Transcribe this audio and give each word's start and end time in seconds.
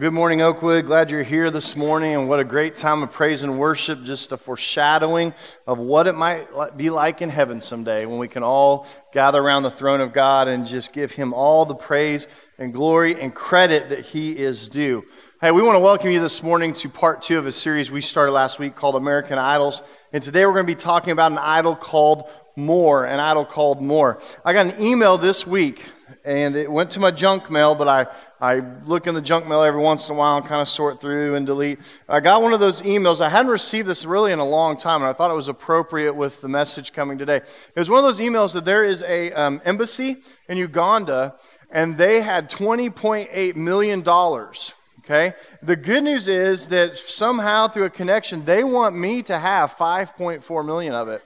Well, 0.00 0.08
good 0.08 0.14
morning, 0.14 0.40
Oakwood. 0.40 0.86
Glad 0.86 1.10
you're 1.10 1.22
here 1.22 1.50
this 1.50 1.76
morning, 1.76 2.14
and 2.14 2.26
what 2.26 2.40
a 2.40 2.44
great 2.44 2.74
time 2.74 3.02
of 3.02 3.10
praise 3.12 3.42
and 3.42 3.58
worship, 3.58 4.02
just 4.02 4.32
a 4.32 4.38
foreshadowing 4.38 5.34
of 5.66 5.76
what 5.76 6.06
it 6.06 6.14
might 6.14 6.74
be 6.74 6.88
like 6.88 7.20
in 7.20 7.28
heaven 7.28 7.60
someday 7.60 8.06
when 8.06 8.18
we 8.18 8.26
can 8.26 8.42
all 8.42 8.86
gather 9.12 9.42
around 9.42 9.62
the 9.62 9.70
throne 9.70 10.00
of 10.00 10.14
God 10.14 10.48
and 10.48 10.64
just 10.64 10.94
give 10.94 11.12
Him 11.12 11.34
all 11.34 11.66
the 11.66 11.74
praise 11.74 12.28
and 12.56 12.72
glory 12.72 13.20
and 13.20 13.34
credit 13.34 13.90
that 13.90 14.06
He 14.06 14.38
is 14.38 14.70
due. 14.70 15.04
Hey, 15.42 15.50
we 15.50 15.60
want 15.60 15.76
to 15.76 15.80
welcome 15.80 16.10
you 16.10 16.20
this 16.20 16.42
morning 16.42 16.72
to 16.72 16.88
part 16.88 17.20
two 17.20 17.36
of 17.36 17.44
a 17.44 17.52
series 17.52 17.90
we 17.90 18.00
started 18.00 18.32
last 18.32 18.58
week 18.58 18.74
called 18.74 18.96
American 18.96 19.38
Idols. 19.38 19.82
And 20.14 20.22
today 20.22 20.46
we're 20.46 20.54
going 20.54 20.64
to 20.64 20.72
be 20.72 20.76
talking 20.76 21.10
about 21.10 21.30
an 21.30 21.36
idol 21.38 21.76
called 21.76 22.24
more, 22.56 23.04
an 23.04 23.20
idol 23.20 23.44
called 23.44 23.82
more. 23.82 24.18
I 24.46 24.54
got 24.54 24.64
an 24.64 24.82
email 24.82 25.18
this 25.18 25.46
week 25.46 25.82
and 26.24 26.56
it 26.56 26.70
went 26.70 26.90
to 26.92 27.00
my 27.00 27.10
junk 27.10 27.50
mail, 27.50 27.74
but 27.74 27.88
I, 27.88 28.06
I 28.40 28.62
look 28.84 29.06
in 29.06 29.14
the 29.14 29.20
junk 29.20 29.46
mail 29.46 29.62
every 29.62 29.80
once 29.80 30.08
in 30.08 30.14
a 30.14 30.18
while 30.18 30.36
and 30.36 30.46
kind 30.46 30.60
of 30.60 30.68
sort 30.68 31.00
through 31.00 31.34
and 31.34 31.46
delete. 31.46 31.78
I 32.08 32.20
got 32.20 32.42
one 32.42 32.52
of 32.52 32.60
those 32.60 32.82
emails. 32.82 33.20
I 33.20 33.28
hadn't 33.28 33.50
received 33.50 33.88
this 33.88 34.04
really 34.04 34.32
in 34.32 34.38
a 34.38 34.44
long 34.44 34.76
time, 34.76 35.02
and 35.02 35.06
I 35.06 35.12
thought 35.12 35.30
it 35.30 35.34
was 35.34 35.48
appropriate 35.48 36.14
with 36.14 36.40
the 36.40 36.48
message 36.48 36.92
coming 36.92 37.18
today. 37.18 37.36
It 37.36 37.76
was 37.76 37.90
one 37.90 37.98
of 37.98 38.04
those 38.04 38.20
emails 38.20 38.52
that 38.54 38.64
there 38.64 38.84
is 38.84 39.02
a 39.02 39.32
um, 39.32 39.60
embassy 39.64 40.18
in 40.48 40.58
Uganda, 40.58 41.36
and 41.70 41.96
they 41.96 42.20
had 42.20 42.50
$20.8 42.50 43.56
million. 43.56 44.06
Okay? 44.06 45.34
The 45.62 45.76
good 45.76 46.04
news 46.04 46.28
is 46.28 46.68
that 46.68 46.96
somehow 46.96 47.68
through 47.68 47.84
a 47.84 47.90
connection, 47.90 48.44
they 48.44 48.62
want 48.62 48.96
me 48.96 49.22
to 49.24 49.38
have 49.38 49.76
5.4 49.76 50.64
million 50.64 50.94
of 50.94 51.08
it. 51.08 51.22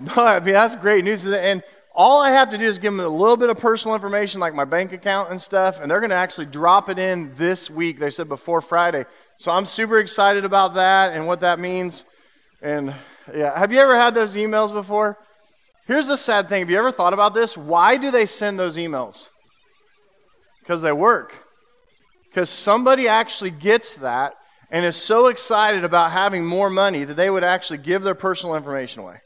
I 0.16 0.40
mean, 0.40 0.54
that's 0.54 0.76
great 0.76 1.04
news. 1.04 1.26
And 1.26 1.62
all 1.92 2.22
I 2.22 2.30
have 2.30 2.50
to 2.50 2.58
do 2.58 2.64
is 2.64 2.78
give 2.78 2.92
them 2.92 3.00
a 3.00 3.08
little 3.08 3.36
bit 3.36 3.50
of 3.50 3.58
personal 3.58 3.94
information, 3.94 4.40
like 4.40 4.54
my 4.54 4.64
bank 4.64 4.92
account 4.92 5.30
and 5.30 5.40
stuff, 5.40 5.80
and 5.80 5.90
they're 5.90 6.00
going 6.00 6.10
to 6.10 6.16
actually 6.16 6.46
drop 6.46 6.88
it 6.88 6.98
in 6.98 7.34
this 7.34 7.68
week. 7.68 7.98
They 7.98 8.10
said 8.10 8.28
before 8.28 8.60
Friday. 8.60 9.06
So 9.36 9.50
I'm 9.50 9.66
super 9.66 9.98
excited 9.98 10.44
about 10.44 10.74
that 10.74 11.12
and 11.14 11.26
what 11.26 11.40
that 11.40 11.58
means. 11.58 12.04
And 12.62 12.94
yeah, 13.34 13.58
have 13.58 13.72
you 13.72 13.80
ever 13.80 13.96
had 13.96 14.14
those 14.14 14.36
emails 14.36 14.72
before? 14.72 15.18
Here's 15.86 16.06
the 16.06 16.16
sad 16.16 16.48
thing. 16.48 16.60
Have 16.60 16.70
you 16.70 16.78
ever 16.78 16.92
thought 16.92 17.12
about 17.12 17.34
this? 17.34 17.56
Why 17.56 17.96
do 17.96 18.10
they 18.10 18.26
send 18.26 18.58
those 18.58 18.76
emails? 18.76 19.28
Because 20.60 20.82
they 20.82 20.92
work. 20.92 21.34
Because 22.28 22.48
somebody 22.48 23.08
actually 23.08 23.50
gets 23.50 23.96
that 23.96 24.34
and 24.70 24.84
is 24.84 24.94
so 24.94 25.26
excited 25.26 25.82
about 25.82 26.12
having 26.12 26.46
more 26.46 26.70
money 26.70 27.02
that 27.02 27.14
they 27.14 27.28
would 27.28 27.42
actually 27.42 27.78
give 27.78 28.04
their 28.04 28.14
personal 28.14 28.54
information 28.54 29.02
away. 29.02 29.16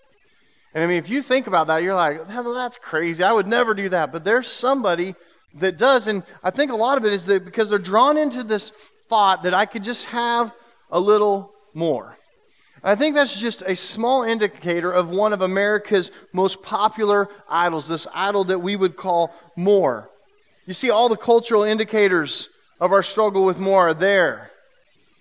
And 0.74 0.82
I 0.82 0.86
mean, 0.88 0.98
if 0.98 1.08
you 1.08 1.22
think 1.22 1.46
about 1.46 1.68
that, 1.68 1.82
you're 1.82 1.94
like, 1.94 2.26
that's 2.26 2.76
crazy. 2.78 3.22
I 3.22 3.32
would 3.32 3.46
never 3.46 3.74
do 3.74 3.88
that. 3.90 4.10
But 4.10 4.24
there's 4.24 4.48
somebody 4.48 5.14
that 5.54 5.78
does. 5.78 6.08
And 6.08 6.24
I 6.42 6.50
think 6.50 6.72
a 6.72 6.76
lot 6.76 6.98
of 6.98 7.04
it 7.04 7.12
is 7.12 7.26
that 7.26 7.44
because 7.44 7.70
they're 7.70 7.78
drawn 7.78 8.16
into 8.16 8.42
this 8.42 8.70
thought 9.08 9.44
that 9.44 9.54
I 9.54 9.66
could 9.66 9.84
just 9.84 10.06
have 10.06 10.52
a 10.90 10.98
little 10.98 11.52
more. 11.74 12.18
I 12.82 12.96
think 12.96 13.14
that's 13.14 13.40
just 13.40 13.62
a 13.62 13.74
small 13.76 14.24
indicator 14.24 14.92
of 14.92 15.10
one 15.10 15.32
of 15.32 15.40
America's 15.40 16.10
most 16.32 16.62
popular 16.62 17.30
idols, 17.48 17.88
this 17.88 18.06
idol 18.12 18.44
that 18.44 18.58
we 18.58 18.76
would 18.76 18.96
call 18.96 19.32
more. 19.56 20.10
You 20.66 20.74
see, 20.74 20.90
all 20.90 21.08
the 21.08 21.16
cultural 21.16 21.62
indicators 21.62 22.50
of 22.80 22.92
our 22.92 23.02
struggle 23.02 23.44
with 23.44 23.58
more 23.58 23.88
are 23.88 23.94
there. 23.94 24.50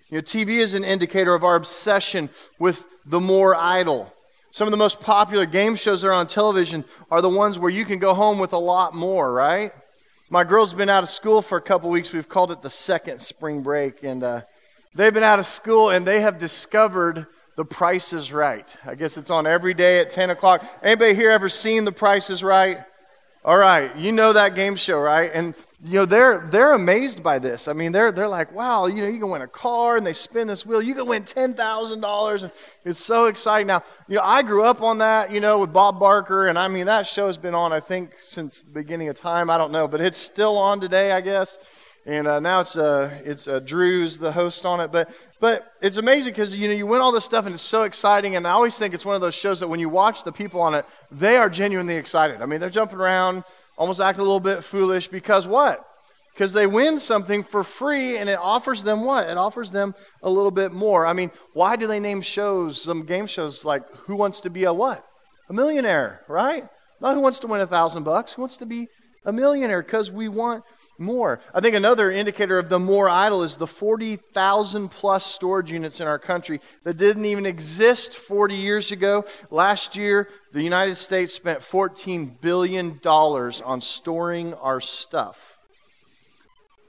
You 0.10 0.18
know, 0.18 0.22
TV 0.22 0.58
is 0.58 0.74
an 0.74 0.84
indicator 0.84 1.34
of 1.34 1.44
our 1.44 1.56
obsession 1.56 2.30
with 2.60 2.86
the 3.06 3.20
more 3.20 3.56
idol. 3.56 4.13
Some 4.54 4.68
of 4.68 4.72
the 4.72 4.78
most 4.78 5.02
popular 5.02 5.48
game 5.48 5.76
shows 5.76 6.04
that 6.04 6.10
are 6.10 6.14
on 6.14 6.28
television 6.28 6.86
are 7.10 7.24
the 7.24 7.30
ones 7.30 7.58
where 7.58 7.72
you 7.72 7.86
can 7.86 7.98
go 7.98 8.14
home 8.14 8.38
with 8.38 8.54
a 8.54 8.58
lot 8.60 8.94
more, 8.94 9.34
right? 9.34 9.72
My 10.30 10.44
girl's 10.44 10.76
been 10.76 10.90
out 10.90 11.02
of 11.02 11.10
school 11.10 11.42
for 11.42 11.58
a 11.58 11.62
couple 11.62 11.90
weeks. 11.90 12.14
We've 12.14 12.30
called 12.30 12.52
it 12.52 12.62
the 12.62 12.70
second 12.70 13.20
spring 13.20 13.64
break. 13.64 14.04
And 14.04 14.22
uh, 14.22 14.42
they've 14.94 15.12
been 15.12 15.24
out 15.24 15.40
of 15.40 15.48
school 15.48 15.90
and 15.90 16.06
they 16.06 16.22
have 16.22 16.38
discovered 16.38 17.26
The 17.56 17.66
Price 17.66 18.14
is 18.14 18.32
Right. 18.32 18.78
I 18.86 18.94
guess 18.94 19.18
it's 19.18 19.32
on 19.32 19.48
every 19.48 19.74
day 19.74 19.98
at 19.98 20.12
10 20.12 20.30
o'clock. 20.30 20.64
Anybody 20.84 21.16
here 21.16 21.32
ever 21.32 21.50
seen 21.50 21.84
The 21.84 21.92
Price 21.92 22.30
is 22.30 22.44
Right? 22.44 22.78
All 23.44 23.58
right, 23.58 23.94
you 23.98 24.12
know 24.12 24.34
that 24.34 24.54
game 24.54 24.76
show, 24.76 25.00
right? 25.00 25.32
And 25.34 25.56
you 25.86 25.96
know 25.96 26.06
they're 26.06 26.48
they're 26.50 26.74
amazed 26.74 27.22
by 27.22 27.40
this. 27.40 27.68
I 27.68 27.74
mean, 27.74 27.92
they're 27.92 28.12
they're 28.12 28.28
like, 28.28 28.54
wow, 28.54 28.86
you 28.86 29.04
know, 29.04 29.08
you 29.10 29.20
can 29.20 29.30
win 29.30 29.42
a 29.42 29.48
car 29.48 29.98
and 29.98 30.08
they 30.08 30.14
spin 30.14 30.48
this 30.48 30.66
wheel. 30.66 30.82
You 30.82 30.96
can 30.96 31.06
win 31.08 31.24
ten 31.24 31.54
thousand 31.54 32.00
dollars, 32.00 32.44
and 32.44 32.54
it's 32.86 33.04
so 33.04 33.26
exciting. 33.26 33.68
Now, 33.68 33.84
you 34.08 34.16
know, 34.16 34.24
I 34.24 34.44
grew 34.44 34.64
up 34.64 34.82
on 34.82 35.00
that, 35.00 35.32
you 35.32 35.42
know, 35.42 35.60
with 35.60 35.74
Bob 35.74 36.00
Barker, 36.00 36.48
and 36.48 36.58
I 36.58 36.70
mean 36.70 36.86
that 36.86 37.06
show 37.06 37.28
has 37.28 37.38
been 37.38 37.54
on, 37.54 37.74
I 37.74 37.82
think, 37.82 38.12
since 38.20 38.62
the 38.62 38.72
beginning 38.72 39.10
of 39.10 39.20
time. 39.20 39.50
I 39.50 39.58
don't 39.58 39.74
know, 39.74 39.90
but 39.90 40.00
it's 40.00 40.18
still 40.18 40.58
on 40.58 40.80
today, 40.80 41.12
I 41.12 41.20
guess. 41.20 41.58
And 42.06 42.28
uh, 42.28 42.40
now 42.40 42.62
it's 42.62 42.78
uh, 42.78 43.20
it's 43.26 43.50
uh, 43.50 43.60
Drew's 43.60 44.18
the 44.18 44.32
host 44.32 44.66
on 44.66 44.80
it, 44.80 44.90
but 44.92 45.10
but 45.42 45.74
it's 45.82 45.98
amazing 45.98 46.32
because 46.32 46.56
you 46.56 46.70
know 46.70 46.74
you 46.74 46.88
win 46.88 47.02
all 47.02 47.12
this 47.12 47.26
stuff 47.26 47.46
and 47.46 47.54
it's 47.54 47.64
so 47.64 47.84
exciting. 47.84 48.38
And 48.38 48.48
I 48.48 48.52
always 48.52 48.78
think 48.78 48.94
it's 48.94 49.06
one 49.06 49.16
of 49.16 49.22
those 49.22 49.36
shows 49.36 49.60
that 49.60 49.68
when 49.68 49.82
you 49.82 49.90
watch 49.90 50.24
the 50.24 50.32
people 50.32 50.62
on 50.62 50.76
it, 50.76 50.86
they 51.12 51.36
are 51.36 51.50
genuinely 51.50 51.96
excited. 51.96 52.42
I 52.42 52.46
mean, 52.46 52.62
they're 52.62 52.70
jumping 52.70 53.00
around, 53.00 53.44
almost 53.78 54.00
act 54.00 54.20
a 54.20 54.22
little 54.22 54.40
bit 54.40 54.64
foolish 54.64 55.08
because 55.08 55.48
what? 55.48 55.86
Because 56.34 56.54
they 56.54 56.66
win 56.66 57.00
something 57.00 57.44
for 57.44 57.64
free 57.64 58.18
and 58.18 58.30
it 58.30 58.40
offers 58.40 58.84
them 58.84 59.04
what? 59.04 59.30
It 59.30 59.38
offers 59.38 59.72
them 59.72 59.94
a 60.24 60.30
little 60.30 60.52
bit 60.52 60.72
more. 60.72 61.06
I 61.06 61.14
mean, 61.14 61.32
why 61.54 61.76
do 61.76 61.86
they 61.86 62.00
name 62.00 62.22
shows, 62.22 62.82
some 62.82 63.04
game 63.04 63.28
shows 63.28 63.64
like 63.64 63.88
Who 64.08 64.16
Wants 64.16 64.42
to 64.42 64.50
Be 64.50 64.64
a 64.64 64.74
What? 64.74 65.06
A 65.50 65.54
millionaire, 65.54 66.22
right? 66.28 66.68
Not 67.02 67.16
who 67.16 67.22
wants 67.22 67.40
to 67.40 67.48
win 67.48 67.62
a 67.62 67.68
thousand 67.68 68.04
bucks, 68.04 68.34
who 68.34 68.42
wants 68.42 68.58
to 68.58 68.66
be 68.66 68.88
a 69.26 69.32
millionaire 69.32 69.84
because 69.84 70.10
we 70.10 70.28
want 70.28 70.64
more. 70.98 71.40
I 71.54 71.60
think 71.60 71.76
another 71.76 72.12
indicator 72.12 72.60
of 72.60 72.70
the 72.70 72.80
more 72.80 73.10
idol 73.10 73.44
is 73.44 73.58
the 73.58 73.68
40,000 73.68 74.90
plus 74.90 75.26
storage 75.26 75.72
units 75.72 76.00
in 76.00 76.08
our 76.08 76.20
country 76.20 76.62
that 76.84 76.98
didn't 76.98 77.26
even 77.26 77.46
exist 77.46 78.14
40 78.14 78.56
years 78.56 78.92
ago. 78.92 79.26
Last 79.50 79.96
year, 79.96 80.30
the 80.52 80.62
United 80.62 80.96
States 80.96 81.34
spent 81.34 81.60
$14 81.60 82.40
billion 82.42 83.00
on 83.04 83.82
storing 83.82 84.54
our 84.56 84.82
stuff. 84.82 85.58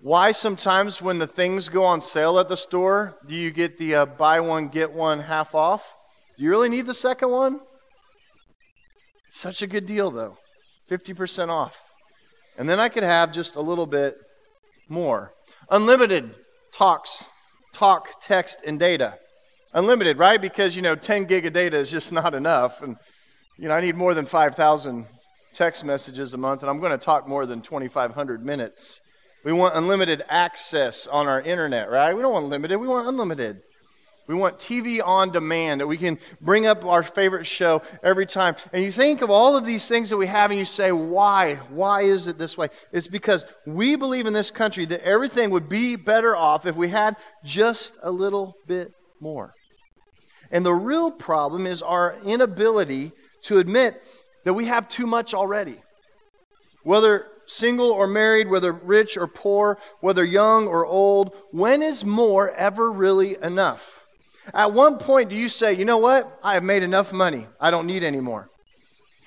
Why 0.01 0.33
sometimes 0.33 1.01
when 1.01 1.19
the 1.19 1.27
things 1.27 1.71
go 1.71 1.85
on 1.85 2.03
sale 2.03 2.39
at 2.39 2.49
the 2.49 2.59
store, 2.59 3.17
do 3.27 3.35
you 3.35 3.51
get 3.51 3.79
the 3.79 3.95
uh, 3.95 4.07
buy 4.07 4.39
one, 4.41 4.69
get 4.69 4.93
one 4.93 5.21
half 5.21 5.55
off? 5.55 5.97
Do 6.37 6.45
you 6.45 6.51
really 6.51 6.69
need 6.69 6.85
the 6.85 6.93
second 6.93 7.31
one? 7.31 7.61
Such 9.31 9.63
a 9.63 9.67
good 9.67 9.87
deal, 9.87 10.11
though. 10.11 10.37
50% 10.91 11.49
off. 11.49 11.84
And 12.57 12.69
then 12.69 12.79
I 12.81 12.89
could 12.89 13.03
have 13.03 13.33
just 13.33 13.57
a 13.57 13.61
little 13.61 13.87
bit 13.87 14.17
more. 14.89 15.33
Unlimited 15.71 16.35
talks, 16.73 17.29
talk, 17.73 18.21
text, 18.21 18.63
and 18.67 18.79
data. 18.79 19.19
Unlimited, 19.73 20.19
right? 20.19 20.41
Because, 20.41 20.77
you 20.77 20.83
know, 20.83 20.95
10 20.95 21.25
gig 21.25 21.47
of 21.47 21.53
data 21.53 21.79
is 21.79 21.91
just 21.91 22.13
not 22.21 22.35
enough. 22.35 22.83
And, 22.83 22.97
you 23.59 23.69
know, 23.69 23.75
I 23.75 23.81
need 23.81 23.97
more 23.97 24.15
than 24.15 24.25
5,000 24.27 25.07
text 25.53 25.85
messages 25.85 26.35
a 26.35 26.37
month, 26.37 26.63
and 26.63 26.71
I'm 26.71 26.81
going 26.81 26.93
to 26.93 26.99
talk 26.99 27.29
more 27.29 27.47
than 27.47 27.63
2,500 27.63 28.45
minutes. 28.45 29.01
We 29.45 29.53
want 29.53 29.77
unlimited 29.77 30.23
access 30.29 31.07
on 31.07 31.29
our 31.29 31.41
internet, 31.41 31.91
right? 31.91 32.15
We 32.15 32.23
don't 32.23 32.33
want 32.33 32.47
limited, 32.47 32.79
we 32.79 32.89
want 32.89 33.07
unlimited. 33.07 33.63
We 34.27 34.35
want 34.35 34.59
TV 34.59 35.01
on 35.05 35.31
demand 35.31 35.81
that 35.81 35.87
we 35.87 35.99
can 35.99 36.19
bring 36.41 36.67
up 36.67 36.85
our 36.85 37.03
favorite 37.03 37.47
show 37.47 37.83
every 38.03 38.25
time. 38.25 38.57
And 38.73 38.83
you 38.83 38.91
think 38.91 39.21
of 39.21 39.31
all 39.31 39.57
of 39.57 39.67
these 39.67 39.87
things 39.87 40.09
that 40.11 40.17
we 40.17 40.27
have 40.27 40.51
and 40.51 40.59
you 40.59 40.65
say, 40.65 40.93
why? 40.93 41.57
Why 41.69 42.03
is 42.03 42.27
it 42.27 42.39
this 42.39 42.57
way? 42.57 42.69
It's 42.91 43.09
because 43.09 43.45
we 43.67 43.97
believe 43.97 44.27
in 44.27 44.33
this 44.33 44.51
country 44.51 44.87
that 44.87 45.03
everything 45.03 45.51
would 45.51 45.69
be 45.69 45.97
better 45.97 46.35
off 46.35 46.65
if 46.65 46.75
we 46.75 46.89
had 46.89 47.17
just 47.45 47.99
a 48.03 48.11
little 48.11 48.55
bit 48.67 48.93
more. 49.21 49.53
And 50.51 50.65
the 50.65 50.75
real 50.75 51.11
problem 51.11 51.67
is 51.67 51.83
our 51.83 52.17
inability 52.25 53.13
to 53.43 53.59
admit 53.59 54.03
that 54.45 54.55
we 54.55 54.67
have 54.67 54.89
too 54.89 55.07
much 55.07 55.35
already. 55.35 55.77
Whether 56.83 57.27
single 57.47 57.91
or 57.91 58.07
married, 58.07 58.49
whether 58.49 58.73
rich 58.73 59.17
or 59.17 59.27
poor, 59.27 59.79
whether 60.01 60.25
young 60.25 60.67
or 60.67 60.87
old, 60.87 61.35
when 61.51 61.83
is 61.83 62.05
more 62.05 62.51
ever 62.53 62.91
really 62.91 63.37
enough? 63.43 64.04
At 64.53 64.73
one 64.73 64.99
point, 64.99 65.31
do 65.31 65.37
you 65.37 65.49
say, 65.49 65.73
you 65.73 65.85
know 65.85 65.99
what? 65.99 66.39
I 66.43 66.55
have 66.55 66.65
made 66.65 66.83
enough 66.83 67.13
money. 67.13 67.47
I 67.61 67.71
don't 67.71 67.87
need 67.87 68.05
any 68.05 68.21
more. 68.21 68.51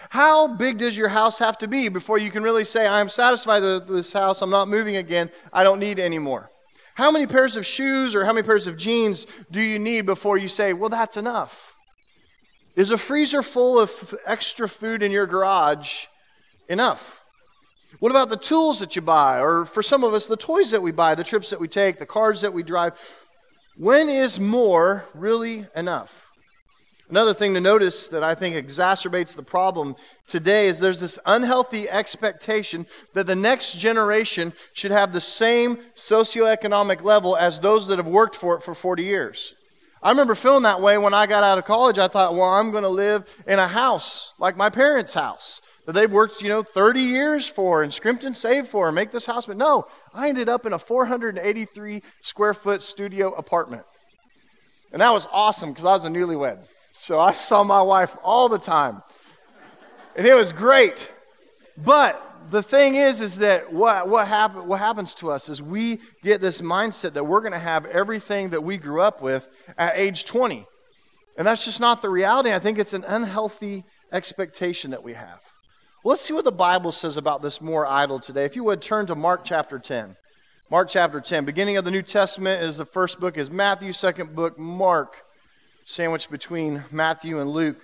How 0.10 0.48
big 0.48 0.78
does 0.78 0.96
your 0.96 1.10
house 1.10 1.40
have 1.40 1.58
to 1.60 1.68
be 1.68 1.90
before 1.90 2.18
you 2.18 2.31
can 2.31 2.44
really 2.44 2.64
say, 2.64 2.88
I 2.88 3.02
am 3.02 3.10
satisfied 3.10 3.64
with 3.64 3.88
this 3.88 4.14
house. 4.14 4.42
I'm 4.42 4.50
not 4.50 4.68
moving 4.68 4.96
again. 4.96 5.30
I 5.52 5.64
don't 5.64 5.80
need 5.80 6.00
any 6.00 6.19
more? 6.19 6.50
How 6.96 7.12
many 7.12 7.28
pairs 7.28 7.58
of 7.58 7.66
shoes 7.66 8.16
or 8.16 8.25
how 8.25 8.34
many 8.34 8.46
pairs 8.46 8.68
of 8.68 8.78
jeans 8.78 9.28
do 9.52 9.60
you 9.62 9.80
need 9.80 10.06
before 10.06 10.38
you 10.38 10.48
say, 10.48 10.74
well, 10.74 10.90
that's 10.90 11.18
enough? 11.18 11.75
Is 12.75 12.92
a 12.92 12.98
freezer 12.98 13.44
full 13.44 13.80
of 13.80 14.16
extra 14.25 14.70
food 14.70 15.04
in 15.04 15.12
your 15.12 15.25
garage 15.25 16.06
enough? 16.70 17.24
What 18.00 18.12
about 18.12 18.30
the 18.30 18.38
tools 18.38 18.80
that 18.80 18.96
you 18.96 19.02
buy? 19.02 19.40
Or 19.40 19.66
for 19.66 19.81
some 19.81 20.04
of 20.04 20.13
us, 20.13 20.28
the 20.28 20.38
toys 20.38 20.72
that 20.72 20.81
we 20.81 20.92
buy, 20.92 21.16
the 21.16 21.24
trips 21.24 21.50
that 21.50 21.60
we 21.60 21.68
take, 21.68 22.00
the 22.00 22.06
cars 22.06 22.42
that 22.42 22.54
we 22.54 22.63
drive? 22.63 22.94
When 23.77 24.09
is 24.09 24.39
more 24.39 25.06
really 25.13 25.68
enough? 25.75 26.31
Another 27.12 27.33
thing 27.33 27.53
to 27.53 27.62
notice 27.62 28.07
that 28.07 28.24
I 28.24 28.33
think 28.33 28.56
exacerbates 28.56 29.35
the 29.35 29.44
problem 29.44 29.95
today 30.25 30.68
is 30.68 30.79
there's 30.79 31.00
this 31.00 31.19
unhealthy 31.27 31.88
expectation 31.88 32.88
that 33.13 33.27
the 33.27 33.35
next 33.35 33.77
generation 33.77 34.53
should 34.74 34.89
have 34.89 35.13
the 35.13 35.21
same 35.21 35.77
socioeconomic 35.95 37.03
level 37.03 37.38
as 37.38 37.59
those 37.59 37.85
that 37.88 38.00
have 38.00 38.07
worked 38.07 38.35
for 38.35 38.56
it 38.56 38.63
for 38.63 38.74
40 38.74 39.03
years. 39.03 39.53
I 40.01 40.09
remember 40.09 40.33
feeling 40.33 40.63
that 40.63 40.81
way 40.81 40.97
when 40.97 41.13
I 41.13 41.27
got 41.27 41.44
out 41.44 41.59
of 41.59 41.65
college. 41.65 42.00
I 42.00 42.07
thought, 42.07 42.33
well, 42.33 42.50
I'm 42.50 42.71
going 42.71 42.83
to 42.83 42.89
live 42.89 43.44
in 43.45 43.59
a 43.59 43.68
house 43.68 44.33
like 44.39 44.57
my 44.57 44.71
parents' 44.71 45.13
house 45.13 45.62
that 45.88 45.94
they've 45.94 46.12
worked, 46.12 46.42
you 46.42 46.50
know, 46.50 46.63
30 46.63 47.00
years 47.00 47.48
for 47.48 47.81
and 47.81 47.94
scrimped 47.94 48.25
and 48.25 48.36
saved 48.36 48.68
for 48.68 48.88
and 48.88 48.95
make 48.95 49.12
this 49.12 49.25
house. 49.25 49.45
But 49.45 49.56
no, 49.56 49.88
I 50.13 50.28
ended 50.28 50.50
up 50.50 50.66
in 50.66 50.74
a 50.74 50.80
483 50.80 52.04
square 52.22 52.54
foot 52.54 52.84
studio 52.84 53.31
apartment. 53.31 53.84
And 54.92 55.01
that 55.01 55.12
was 55.12 55.28
awesome 55.31 55.69
because 55.69 55.86
I 55.86 55.94
was 55.94 56.04
a 56.04 56.10
newlywed. 56.10 56.60
So 56.92 57.22
I 57.22 57.31
saw 57.31 57.63
my 57.63 57.81
wife 57.81 58.18
all 58.22 58.50
the 58.50 58.57
time. 58.57 59.01
And 60.18 60.28
it 60.28 60.34
was 60.34 60.51
great. 60.51 61.10
But 61.78 62.22
the 62.50 62.62
thing 62.62 62.95
is, 62.95 63.22
is 63.22 63.38
that 63.38 63.72
what, 63.72 64.10
what, 64.10 64.28
happen, 64.28 64.68
what 64.68 64.80
happens 64.80 65.16
to 65.16 65.31
us 65.31 65.48
is 65.48 65.62
we 65.62 66.00
get 66.22 66.42
this 66.42 66.60
mindset 66.60 67.13
that 67.13 67.24
we're 67.24 67.39
going 67.39 67.54
to 67.54 67.60
have 67.60 67.86
everything 67.86 68.50
that 68.50 68.62
we 68.62 68.75
grew 68.75 69.00
up 69.00 69.22
with 69.22 69.48
at 69.78 69.94
age 69.95 70.25
20. 70.25 70.66
And 71.38 71.48
that's 71.48 71.63
just 71.63 71.80
not 71.80 72.01
the 72.01 72.10
reality. 72.10 72.51
I 72.51 72.60
think 72.60 72.78
it's 72.78 72.94
an 72.94 73.06
unhealthy 73.07 73.86
expectation 74.12 74.92
that 74.92 75.01
we 75.01 75.13
have. 75.13 75.39
Well, 76.04 76.12
let's 76.12 76.22
see 76.22 76.34
what 76.34 76.46
the 76.46 76.52
Bible 76.52 76.92
says 76.92 77.18
about 77.18 77.42
this 77.42 77.60
more 77.60 77.88
idol 77.88 78.20
today. 78.20 78.46
If 78.46 78.56
you 78.56 78.64
would 78.66 78.84
turn 78.84 79.08
to 79.08 79.16
Mark 79.16 79.44
chapter 79.44 79.80
10. 79.80 80.16
Mark 80.70 80.90
chapter 80.90 81.20
10. 81.20 81.44
Beginning 81.44 81.76
of 81.76 81.86
the 81.86 81.92
New 81.92 82.04
Testament 82.04 82.62
is 82.62 82.78
the 82.78 82.86
first 82.86 83.20
book 83.20 83.36
is 83.36 83.50
Matthew, 83.50 83.92
second 83.92 84.36
book, 84.36 84.60
Mark 84.60 85.26
sandwiched 85.86 86.30
between 86.30 86.84
Matthew 86.92 87.42
and 87.42 87.50
Luke. 87.50 87.84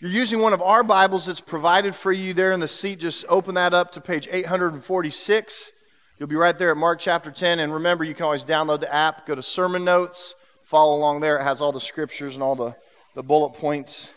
You're 0.00 0.10
using 0.10 0.40
one 0.40 0.54
of 0.54 0.62
our 0.62 0.82
Bibles 0.82 1.26
that's 1.26 1.42
provided 1.42 1.94
for 1.94 2.10
you 2.10 2.32
there 2.32 2.52
in 2.52 2.60
the 2.60 2.68
seat. 2.68 3.00
Just 3.00 3.26
open 3.28 3.54
that 3.56 3.74
up 3.74 3.92
to 3.92 4.00
page 4.00 4.28
846. 4.32 5.72
You'll 6.18 6.28
be 6.30 6.36
right 6.36 6.56
there 6.56 6.70
at 6.70 6.78
Mark 6.78 7.00
chapter 7.00 7.30
10. 7.30 7.58
And 7.58 7.72
remember, 7.74 8.02
you 8.04 8.14
can 8.14 8.24
always 8.24 8.46
download 8.46 8.80
the 8.80 8.92
app, 8.92 9.26
go 9.26 9.34
to 9.34 9.42
sermon 9.42 9.84
notes, 9.84 10.34
follow 10.64 10.96
along 10.96 11.20
there. 11.20 11.38
It 11.38 11.42
has 11.42 11.60
all 11.60 11.72
the 11.72 11.80
scriptures 11.80 12.34
and 12.34 12.42
all 12.42 12.56
the, 12.56 12.74
the 13.14 13.22
bullet 13.22 13.50
points 13.50 14.10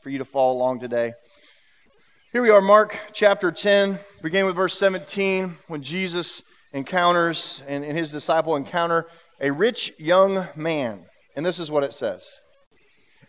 for 0.00 0.10
you 0.10 0.18
to 0.18 0.24
follow 0.24 0.54
along 0.54 0.80
today. 0.80 1.14
Here 2.34 2.42
we 2.42 2.50
are, 2.50 2.60
Mark 2.60 2.98
chapter 3.12 3.52
10, 3.52 3.96
beginning 4.20 4.46
with 4.46 4.56
verse 4.56 4.76
17, 4.76 5.56
when 5.68 5.82
Jesus 5.82 6.42
encounters 6.72 7.62
and, 7.68 7.84
and 7.84 7.96
his 7.96 8.10
disciple 8.10 8.56
encounter 8.56 9.06
a 9.40 9.52
rich 9.52 9.92
young 10.00 10.48
man. 10.56 11.04
And 11.36 11.46
this 11.46 11.60
is 11.60 11.70
what 11.70 11.84
it 11.84 11.92
says. 11.92 12.40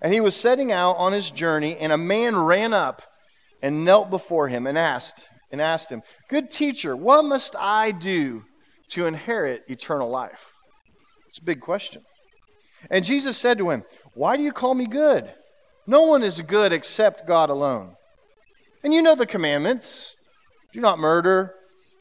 And 0.02 0.12
he 0.12 0.20
was 0.20 0.36
setting 0.36 0.72
out 0.72 0.94
on 0.94 1.14
his 1.14 1.30
journey, 1.30 1.78
and 1.78 1.92
a 1.94 2.00
man 2.00 2.36
ran 2.36 2.74
up 2.74 3.04
and 3.62 3.86
knelt 3.86 4.10
before 4.10 4.48
him 4.48 4.66
and 4.66 4.76
asked, 4.76 5.30
and 5.52 5.62
asked 5.62 5.92
him, 5.92 6.02
Good 6.28 6.50
teacher, 6.50 6.96
what 6.96 7.26
must 7.26 7.56
I 7.60 7.92
do 7.92 8.46
to 8.88 9.06
inherit 9.06 9.66
eternal 9.68 10.10
life? 10.10 10.52
It's 11.30 11.38
a 11.38 11.44
big 11.44 11.62
question. 11.62 12.02
And 12.90 13.06
Jesus 13.06 13.38
said 13.38 13.60
to 13.60 13.70
him, 13.70 13.84
Why 14.16 14.36
do 14.36 14.42
you 14.42 14.52
call 14.52 14.74
me 14.74 14.88
good? 14.88 15.32
No 15.86 16.02
one 16.02 16.24
is 16.24 16.42
good 16.42 16.74
except 16.74 17.28
God 17.28 17.52
alone. 17.52 17.98
And 18.86 18.94
you 18.94 19.02
know 19.02 19.16
the 19.16 19.26
commandments 19.26 20.16
do 20.72 20.80
not 20.80 21.00
murder, 21.00 21.56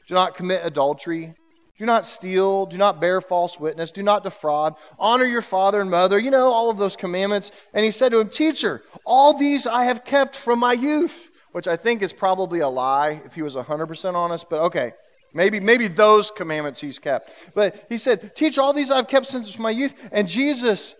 do 0.07 0.13
not 0.13 0.35
commit 0.35 0.61
adultery, 0.63 1.33
do 1.79 1.85
not 1.85 2.05
steal. 2.05 2.65
Do 2.67 2.77
not 2.77 3.01
bear 3.01 3.19
false 3.19 3.59
witness. 3.59 3.91
Do 3.91 4.01
not 4.01 4.23
defraud. 4.23 4.75
Honor 4.97 5.25
your 5.25 5.41
father 5.41 5.81
and 5.81 5.91
mother. 5.91 6.17
You 6.17 6.31
know, 6.31 6.45
all 6.45 6.69
of 6.69 6.77
those 6.77 6.95
commandments. 6.95 7.51
And 7.73 7.83
he 7.83 7.91
said 7.91 8.13
to 8.13 8.19
him, 8.19 8.29
Teacher, 8.29 8.81
all 9.05 9.37
these 9.37 9.67
I 9.67 9.83
have 9.83 10.05
kept 10.05 10.37
from 10.37 10.59
my 10.59 10.71
youth, 10.71 11.31
which 11.51 11.67
I 11.67 11.75
think 11.75 12.01
is 12.01 12.13
probably 12.13 12.61
a 12.61 12.69
lie 12.69 13.21
if 13.25 13.35
he 13.35 13.41
was 13.41 13.57
100% 13.57 14.13
honest, 14.13 14.49
but 14.49 14.61
okay. 14.61 14.93
Maybe, 15.33 15.59
maybe 15.59 15.89
those 15.89 16.31
commandments 16.31 16.79
he's 16.79 16.97
kept. 16.97 17.33
But 17.53 17.85
he 17.89 17.97
said, 17.97 18.37
Teach 18.37 18.57
all 18.57 18.71
these 18.71 18.89
I've 18.89 19.09
kept 19.09 19.25
since 19.25 19.59
my 19.59 19.71
youth. 19.71 19.95
And 20.13 20.29
Jesus 20.29 20.95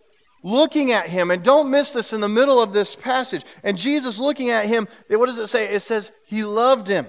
looking 0.46 0.92
at 0.92 1.10
him, 1.10 1.32
and 1.32 1.44
don't 1.44 1.72
miss 1.72 1.92
this 1.92 2.14
in 2.14 2.22
the 2.22 2.30
middle 2.30 2.62
of 2.62 2.72
this 2.72 2.96
passage. 2.96 3.44
And 3.64 3.78
Jesus 3.78 4.20
looking 4.20 4.52
at 4.52 4.68
him, 4.68 4.88
what 5.10 5.26
does 5.26 5.40
it 5.40 5.48
say? 5.48 5.74
It 5.74 5.80
says 5.80 6.12
he 6.28 6.44
loved 6.44 6.88
him. 6.88 7.08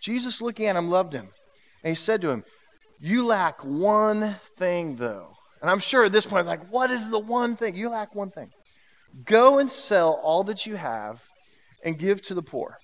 Jesus 0.00 0.40
looking 0.40 0.66
at 0.66 0.74
him 0.74 0.88
loved 0.88 1.12
him. 1.12 1.28
And 1.84 1.90
he 1.90 1.94
said 1.94 2.22
to 2.22 2.30
him, 2.30 2.44
you 2.98 3.26
lack 3.26 3.62
one 3.62 4.36
thing, 4.56 4.96
though. 4.96 5.36
And 5.60 5.70
I'm 5.70 5.80
sure 5.80 6.06
at 6.06 6.12
this 6.12 6.24
point, 6.24 6.46
like, 6.46 6.66
what 6.70 6.90
is 6.90 7.10
the 7.10 7.18
one 7.18 7.56
thing? 7.56 7.76
You 7.76 7.90
lack 7.90 8.14
one 8.14 8.30
thing. 8.30 8.50
Go 9.24 9.58
and 9.58 9.70
sell 9.70 10.18
all 10.22 10.42
that 10.44 10.64
you 10.64 10.76
have 10.76 11.22
and 11.84 11.98
give 11.98 12.22
to 12.22 12.34
the 12.34 12.42
poor, 12.42 12.78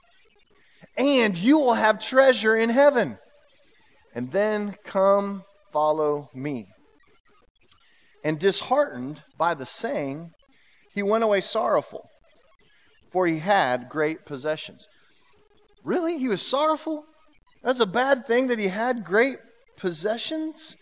and 0.96 1.36
you 1.36 1.58
will 1.58 1.74
have 1.74 1.98
treasure 1.98 2.54
in 2.54 2.68
heaven. 2.68 3.18
And 4.14 4.30
then 4.30 4.76
come 4.84 5.44
follow 5.72 6.28
me. 6.34 6.66
And 8.24 8.38
disheartened 8.38 9.22
by 9.36 9.54
the 9.54 9.66
saying, 9.66 10.30
he 10.94 11.02
went 11.02 11.24
away 11.24 11.40
sorrowful, 11.40 12.08
for 13.10 13.26
he 13.26 13.38
had 13.38 13.88
great 13.88 14.24
possessions. 14.24 14.88
Really? 15.82 16.18
He 16.18 16.28
was 16.28 16.46
sorrowful? 16.46 17.04
That's 17.62 17.80
a 17.80 17.86
bad 17.86 18.26
thing 18.26 18.48
that 18.48 18.58
he 18.58 18.68
had 18.68 19.04
great 19.04 19.38
possessions? 19.76 20.76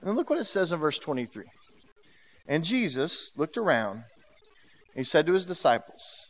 And 0.00 0.14
look 0.14 0.30
what 0.30 0.38
it 0.38 0.44
says 0.44 0.72
in 0.72 0.78
verse 0.78 0.98
23. 0.98 1.44
And 2.46 2.64
Jesus 2.64 3.32
looked 3.36 3.56
around. 3.56 4.04
And 4.94 4.98
he 4.98 5.04
said 5.04 5.26
to 5.26 5.32
his 5.32 5.44
disciples, 5.44 6.28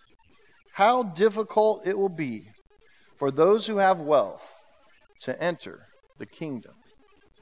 How 0.75 1.03
difficult 1.03 1.87
it 1.87 1.99
will 1.99 2.09
be 2.09 2.49
for 3.17 3.31
those 3.31 3.67
who 3.67 3.77
have 3.77 4.01
wealth 4.01 4.55
to 5.21 5.41
enter 5.43 5.87
the 6.19 6.27
kingdom 6.27 6.75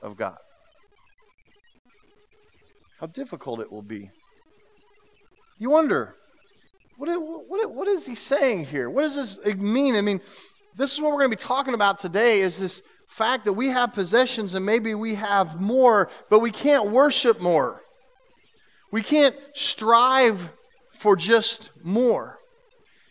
of 0.02 0.16
God. 0.16 0.38
How 3.04 3.08
difficult 3.08 3.60
it 3.60 3.70
will 3.70 3.82
be. 3.82 4.08
You 5.58 5.68
wonder, 5.68 6.14
what, 6.96 7.10
what, 7.46 7.74
what 7.74 7.86
is 7.86 8.06
he 8.06 8.14
saying 8.14 8.64
here? 8.64 8.88
What 8.88 9.02
does 9.02 9.16
this 9.16 9.56
mean? 9.58 9.94
I 9.94 10.00
mean, 10.00 10.22
this 10.74 10.94
is 10.94 11.02
what 11.02 11.10
we're 11.12 11.18
going 11.18 11.30
to 11.30 11.36
be 11.36 11.42
talking 11.42 11.74
about 11.74 11.98
today 11.98 12.40
is 12.40 12.58
this 12.58 12.80
fact 13.10 13.44
that 13.44 13.52
we 13.52 13.68
have 13.68 13.92
possessions 13.92 14.54
and 14.54 14.64
maybe 14.64 14.94
we 14.94 15.16
have 15.16 15.60
more, 15.60 16.08
but 16.30 16.38
we 16.38 16.50
can't 16.50 16.92
worship 16.92 17.42
more. 17.42 17.82
We 18.90 19.02
can't 19.02 19.36
strive 19.52 20.54
for 20.94 21.14
just 21.14 21.72
more. 21.82 22.38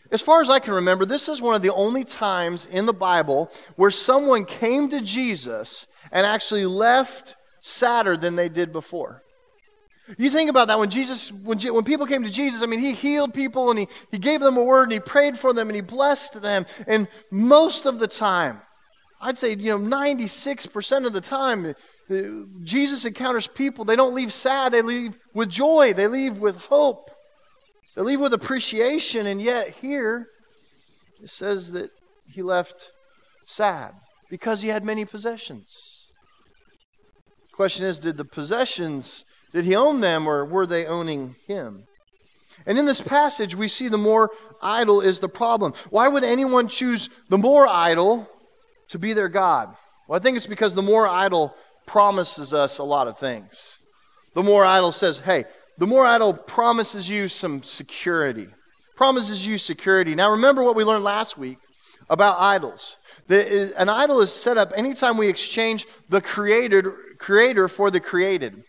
As 0.10 0.24
far 0.24 0.42
as 0.42 0.50
I 0.50 0.58
can 0.58 0.74
remember, 0.74 1.06
this 1.06 1.30
is 1.30 1.40
one 1.40 1.54
of 1.54 1.62
the 1.62 1.72
only 1.72 2.04
times 2.04 2.66
in 2.66 2.88
the 2.88 2.94
Bible 2.94 3.52
where 3.76 3.92
someone 3.92 4.46
came 4.46 4.90
to 4.90 5.02
Jesus 5.02 5.86
and 6.12 6.26
actually 6.26 6.66
left 6.66 7.36
sadder 7.62 8.18
than 8.18 8.36
they 8.36 8.50
did 8.50 8.72
before. 8.72 9.23
You 10.18 10.30
think 10.30 10.50
about 10.50 10.68
that 10.68 10.80
when 10.80 10.90
Jesus, 10.90 11.32
when, 11.32 11.60
when 11.60 11.84
people 11.86 12.06
came 12.06 12.24
to 12.24 12.30
Jesus, 12.30 12.62
I 12.62 12.66
mean, 12.66 12.82
he 12.82 12.94
healed 12.94 13.34
people 13.34 13.70
and 13.70 13.80
he, 13.80 13.88
he 14.12 14.18
gave 14.18 14.42
them 14.42 14.58
a 14.58 14.64
word 14.64 14.84
and 14.84 14.92
he 14.92 15.00
prayed 15.00 15.38
for 15.38 15.54
them 15.54 15.70
and 15.70 15.76
he 15.76 15.82
blessed 15.82 16.42
them. 16.42 16.66
And 16.88 17.08
most 17.32 17.86
of 17.86 18.00
the 18.00 18.08
time, 18.08 18.62
I'd 19.22 19.38
say, 19.38 19.56
you 19.56 19.78
know, 19.78 19.80
96% 19.80 21.06
of 21.06 21.14
the 21.14 21.22
time, 21.22 21.74
uh, 22.10 22.16
Jesus 22.64 23.06
encounters 23.06 23.48
people, 23.48 23.86
they 23.86 23.96
don't 23.96 24.14
leave 24.14 24.34
sad, 24.34 24.74
they 24.74 24.82
leave 24.82 25.18
with 25.34 25.50
joy, 25.50 25.94
they 25.94 26.08
leave 26.08 26.40
with 26.40 26.58
hope, 26.58 27.10
they 27.96 28.02
leave 28.02 28.20
with 28.20 28.34
appreciation. 28.34 29.26
And 29.26 29.42
yet, 29.42 29.70
here, 29.70 30.28
it 31.22 31.30
says 31.30 31.72
that 31.72 31.92
he 32.30 32.42
left 32.42 32.92
sad 33.46 33.94
because 34.30 34.62
he 34.62 34.68
had 34.68 34.84
many 34.84 35.06
possessions. 35.06 36.08
The 37.52 37.56
question 37.56 37.86
is, 37.86 38.00
did 38.00 38.18
the 38.18 38.26
possessions, 38.26 39.24
did 39.54 39.66
he 39.66 39.76
own 39.76 40.02
them 40.02 40.28
or 40.28 40.44
were 40.44 40.66
they 40.66 40.86
owning 40.86 41.36
him? 41.48 41.84
And 42.66 42.78
in 42.78 42.86
this 42.86 43.02
passage, 43.02 43.56
we 43.56 43.68
see 43.68 43.88
the 43.88 43.98
more 43.98 44.32
idol 44.62 45.02
is 45.02 45.20
the 45.20 45.30
problem. 45.30 45.74
Why 45.90 46.08
would 46.08 46.24
anyone 46.24 46.68
choose 46.68 47.10
the 47.30 47.38
more 47.38 47.68
idol 47.68 48.30
to 48.90 49.00
be 49.00 49.14
their 49.14 49.30
God? 49.30 49.76
Well, 50.08 50.20
I 50.20 50.22
think 50.22 50.38
it's 50.38 50.48
because 50.48 50.76
the 50.76 50.82
more 50.82 51.08
idol 51.08 51.56
promises 51.86 52.54
us 52.54 52.78
a 52.78 52.84
lot 52.84 53.08
of 53.08 53.18
things. 53.18 53.78
The 54.34 54.44
more 54.44 54.66
idol 54.66 54.92
says, 54.92 55.20
hey, 55.20 55.46
the 55.78 55.88
more 55.88 56.06
idol 56.06 56.34
promises 56.34 57.10
you 57.10 57.28
some 57.28 57.64
security, 57.64 58.48
promises 58.96 59.46
you 59.46 59.58
security. 59.58 60.16
Now, 60.16 60.32
remember 60.32 60.64
what 60.64 60.76
we 60.76 60.84
learned 60.84 61.04
last 61.04 61.38
week 61.38 61.58
about 62.10 62.40
idols. 62.40 62.98
The, 63.28 63.74
an 63.78 63.90
idol 63.90 64.22
is 64.22 64.32
set 64.32 64.58
up 64.58 64.72
anytime 64.76 65.18
we 65.18 65.28
exchange 65.28 65.86
the 66.10 66.22
created, 66.22 66.86
creator 67.18 67.68
for 67.68 67.92
the 67.92 68.00
created. 68.00 68.64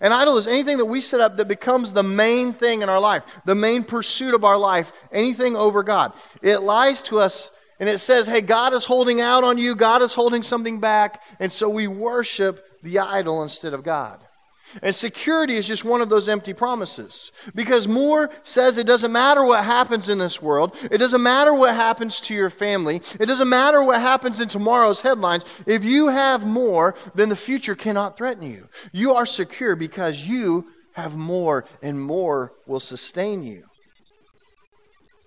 An 0.00 0.12
idol 0.12 0.36
is 0.36 0.46
anything 0.46 0.78
that 0.78 0.86
we 0.86 1.00
set 1.00 1.20
up 1.20 1.36
that 1.36 1.48
becomes 1.48 1.92
the 1.92 2.02
main 2.02 2.52
thing 2.52 2.82
in 2.82 2.88
our 2.88 3.00
life, 3.00 3.24
the 3.44 3.54
main 3.54 3.84
pursuit 3.84 4.34
of 4.34 4.44
our 4.44 4.56
life, 4.56 4.92
anything 5.12 5.54
over 5.56 5.82
God. 5.82 6.12
It 6.42 6.58
lies 6.58 7.02
to 7.02 7.18
us 7.20 7.50
and 7.78 7.88
it 7.88 7.98
says, 7.98 8.26
hey, 8.26 8.40
God 8.40 8.72
is 8.72 8.86
holding 8.86 9.20
out 9.20 9.44
on 9.44 9.58
you, 9.58 9.74
God 9.74 10.02
is 10.02 10.14
holding 10.14 10.42
something 10.42 10.80
back, 10.80 11.22
and 11.38 11.52
so 11.52 11.68
we 11.68 11.86
worship 11.86 12.64
the 12.82 12.98
idol 12.98 13.42
instead 13.42 13.74
of 13.74 13.84
God. 13.84 14.25
And 14.82 14.94
security 14.94 15.56
is 15.56 15.66
just 15.66 15.84
one 15.84 16.00
of 16.00 16.08
those 16.08 16.28
empty 16.28 16.52
promises. 16.52 17.32
Because 17.54 17.86
more 17.86 18.30
says 18.42 18.76
it 18.76 18.86
doesn't 18.86 19.12
matter 19.12 19.44
what 19.44 19.64
happens 19.64 20.08
in 20.08 20.18
this 20.18 20.42
world, 20.42 20.76
it 20.90 20.98
doesn't 20.98 21.22
matter 21.22 21.54
what 21.54 21.74
happens 21.74 22.20
to 22.22 22.34
your 22.34 22.50
family, 22.50 23.00
it 23.18 23.26
doesn't 23.26 23.48
matter 23.48 23.82
what 23.82 24.00
happens 24.00 24.40
in 24.40 24.48
tomorrow's 24.48 25.00
headlines. 25.00 25.44
If 25.66 25.84
you 25.84 26.08
have 26.08 26.46
more, 26.46 26.94
then 27.14 27.28
the 27.28 27.36
future 27.36 27.74
cannot 27.74 28.16
threaten 28.16 28.42
you. 28.42 28.68
You 28.92 29.14
are 29.14 29.26
secure 29.26 29.76
because 29.76 30.26
you 30.26 30.66
have 30.92 31.14
more, 31.14 31.66
and 31.82 32.00
more 32.00 32.52
will 32.66 32.80
sustain 32.80 33.42
you. 33.42 33.64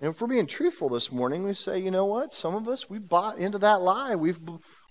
And 0.02 0.10
if 0.10 0.22
we're 0.22 0.28
being 0.28 0.48
truthful 0.48 0.90
this 0.90 1.12
morning, 1.12 1.44
we 1.44 1.54
say, 1.54 1.78
you 1.80 1.92
know 1.92 2.06
what? 2.06 2.34
Some 2.34 2.56
of 2.56 2.68
us, 2.68 2.90
we 2.90 3.00
bought 3.00 3.38
into 3.38 3.60
that 3.60 3.82
lie. 3.82 4.16
We've, 4.16 4.40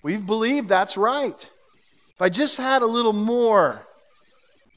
we've 0.02 0.24
believed 0.24 0.68
that's 0.68 0.96
right. 0.96 1.50
If 2.14 2.22
I 2.22 2.28
just 2.28 2.58
had 2.58 2.82
a 2.82 2.86
little 2.86 3.12
more, 3.12 3.87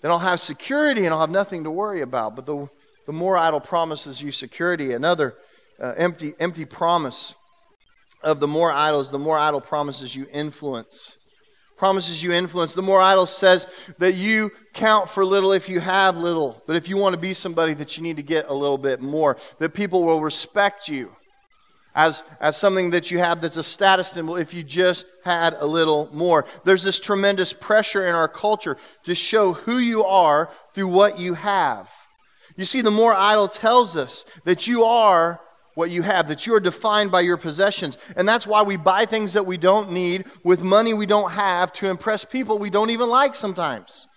then 0.01 0.11
I'll 0.11 0.19
have 0.19 0.39
security 0.39 1.05
and 1.05 1.13
I'll 1.13 1.21
have 1.21 1.31
nothing 1.31 1.63
to 1.63 1.71
worry 1.71 2.01
about. 2.01 2.35
But 2.35 2.45
the, 2.45 2.69
the 3.05 3.13
more 3.13 3.37
idol 3.37 3.59
promises 3.59 4.21
you 4.21 4.31
security, 4.31 4.93
another 4.93 5.35
uh, 5.79 5.93
empty, 5.97 6.33
empty 6.39 6.65
promise 6.65 7.35
of 8.23 8.39
the 8.39 8.47
more 8.47 8.71
idols, 8.71 9.11
the 9.11 9.19
more 9.19 9.37
idol 9.37 9.61
promises 9.61 10.15
you 10.15 10.27
influence. 10.31 11.17
Promises 11.77 12.21
you 12.21 12.31
influence. 12.31 12.75
The 12.75 12.83
more 12.83 13.01
idol 13.01 13.25
says 13.25 13.67
that 13.97 14.13
you 14.13 14.51
count 14.73 15.09
for 15.09 15.25
little 15.25 15.51
if 15.51 15.67
you 15.67 15.79
have 15.79 16.15
little. 16.15 16.61
But 16.67 16.75
if 16.75 16.87
you 16.87 16.97
want 16.97 17.13
to 17.13 17.19
be 17.19 17.33
somebody 17.33 17.73
that 17.75 17.97
you 17.97 18.03
need 18.03 18.17
to 18.17 18.23
get 18.23 18.47
a 18.49 18.53
little 18.53 18.77
bit 18.77 19.01
more, 19.01 19.37
that 19.57 19.73
people 19.73 20.03
will 20.03 20.21
respect 20.21 20.87
you 20.87 21.15
as, 21.95 22.23
as 22.39 22.57
something 22.57 22.91
that 22.91 23.11
you 23.11 23.19
have 23.19 23.41
that's 23.41 23.57
a 23.57 23.63
status 23.63 24.09
symbol 24.09 24.35
if 24.35 24.53
you 24.53 24.63
just 24.63 25.05
had 25.23 25.55
a 25.59 25.65
little 25.65 26.09
more. 26.13 26.45
There's 26.63 26.83
this 26.83 26.99
tremendous 26.99 27.53
pressure 27.53 28.07
in 28.07 28.15
our 28.15 28.27
culture 28.27 28.77
to 29.03 29.15
show 29.15 29.53
who 29.53 29.77
you 29.77 30.03
are 30.03 30.49
through 30.73 30.87
what 30.87 31.19
you 31.19 31.33
have. 31.33 31.89
You 32.55 32.65
see, 32.65 32.81
the 32.81 32.91
more 32.91 33.13
idol 33.13 33.47
tells 33.47 33.95
us 33.95 34.25
that 34.43 34.67
you 34.67 34.83
are 34.83 35.41
what 35.75 35.89
you 35.89 36.01
have, 36.01 36.27
that 36.27 36.45
you 36.45 36.53
are 36.53 36.59
defined 36.59 37.11
by 37.11 37.21
your 37.21 37.37
possessions. 37.37 37.97
And 38.15 38.27
that's 38.27 38.45
why 38.45 38.61
we 38.61 38.77
buy 38.77 39.05
things 39.05 39.33
that 39.33 39.45
we 39.45 39.57
don't 39.57 39.91
need 39.91 40.25
with 40.43 40.61
money 40.61 40.93
we 40.93 41.05
don't 41.05 41.31
have 41.31 41.71
to 41.73 41.89
impress 41.89 42.25
people 42.25 42.57
we 42.57 42.69
don't 42.69 42.89
even 42.89 43.09
like 43.09 43.35
sometimes. 43.35 44.07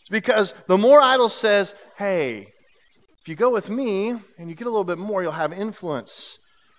It's 0.00 0.08
because 0.08 0.54
the 0.66 0.78
more 0.78 1.00
idol 1.00 1.28
says, 1.28 1.74
hey, 1.96 2.52
if 3.20 3.28
you 3.28 3.36
go 3.36 3.50
with 3.50 3.70
me 3.70 4.10
and 4.38 4.48
you 4.48 4.54
get 4.54 4.66
a 4.66 4.70
little 4.70 4.84
bit 4.84 4.98
more, 4.98 5.22
you'll 5.22 5.32
have 5.32 5.52
influence. 5.52 6.38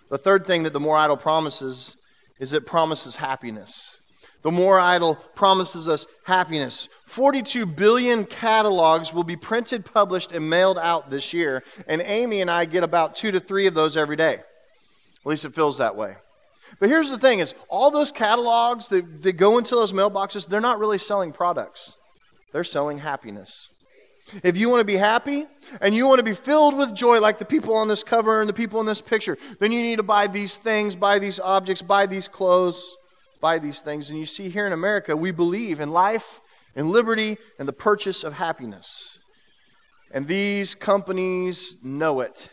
The 0.10 0.18
third 0.18 0.46
thing 0.46 0.64
that 0.64 0.74
the 0.74 0.80
more 0.80 0.98
idol 0.98 1.18
promises 1.18 1.98
is 2.40 2.54
it 2.54 2.66
promises 2.66 3.18
happiness. 3.18 3.98
The 4.44 4.52
more 4.52 4.78
idol 4.78 5.16
promises 5.16 5.88
us 5.88 6.06
happiness. 6.26 6.90
42 7.08 7.66
billion 7.66 8.26
catalogs 8.26 9.14
will 9.14 9.24
be 9.24 9.38
printed, 9.38 9.86
published, 9.86 10.34
and 10.34 10.50
mailed 10.50 10.78
out 10.78 11.10
this 11.10 11.34
year. 11.34 11.64
And 11.88 12.02
Amy 12.02 12.42
and 12.42 12.52
I 12.52 12.66
get 12.66 12.84
about 12.84 13.16
two 13.16 13.32
to 13.32 13.40
three 13.40 13.68
of 13.68 13.74
those 13.74 13.96
every 13.96 14.18
day. 14.18 14.34
At 14.34 15.26
least 15.26 15.46
it 15.46 15.56
feels 15.56 15.78
that 15.78 15.96
way. 15.96 16.18
But 16.80 16.90
here's 16.90 17.10
the 17.10 17.18
thing 17.18 17.40
is 17.40 17.56
all 17.70 17.90
those 17.90 18.12
catalogs 18.12 18.90
that, 18.90 19.24
that 19.24 19.34
go 19.34 19.58
into 19.58 19.76
those 19.76 19.94
mailboxes, 19.94 20.48
they're 20.48 20.60
not 20.60 20.80
really 20.80 20.98
selling 20.98 21.32
products. 21.32 21.96
They're 22.52 22.66
selling 22.66 23.00
happiness. 23.00 23.70
If 24.42 24.58
you 24.58 24.70
want 24.70 24.80
to 24.80 24.86
be 24.86 24.96
happy 24.96 25.46
and 25.82 25.94
you 25.94 26.08
want 26.08 26.20
to 26.20 26.24
be 26.24 26.34
filled 26.34 26.78
with 26.78 26.96
joy, 26.96 27.20
like 27.20 27.40
the 27.40 27.46
people 27.46 27.76
on 27.76 27.88
this 27.88 28.04
cover 28.04 28.40
and 28.40 28.50
the 28.50 28.54
people 28.54 28.80
in 28.80 28.86
this 28.86 29.02
picture, 29.02 29.38
then 29.60 29.72
you 29.72 29.82
need 29.82 29.98
to 29.98 30.04
buy 30.04 30.28
these 30.28 30.58
things, 30.58 30.96
buy 30.96 31.20
these 31.20 31.40
objects, 31.40 31.82
buy 31.82 32.06
these 32.06 32.28
clothes, 32.28 32.96
buy 33.42 33.60
these 33.60 33.82
things. 33.82 34.10
And 34.10 34.18
you 34.18 34.26
see, 34.26 34.50
here 34.50 34.66
in 34.66 34.74
America, 34.74 35.16
we 35.16 35.32
believe 35.32 35.80
in 35.80 35.92
life, 35.92 36.40
in 36.76 36.92
liberty, 36.92 37.38
and 37.60 37.68
the 37.68 37.74
purchase 37.74 38.24
of 38.24 38.34
happiness. 38.34 39.20
And 40.12 40.28
these 40.28 40.74
companies 40.74 41.76
know 41.84 42.22
it. 42.22 42.50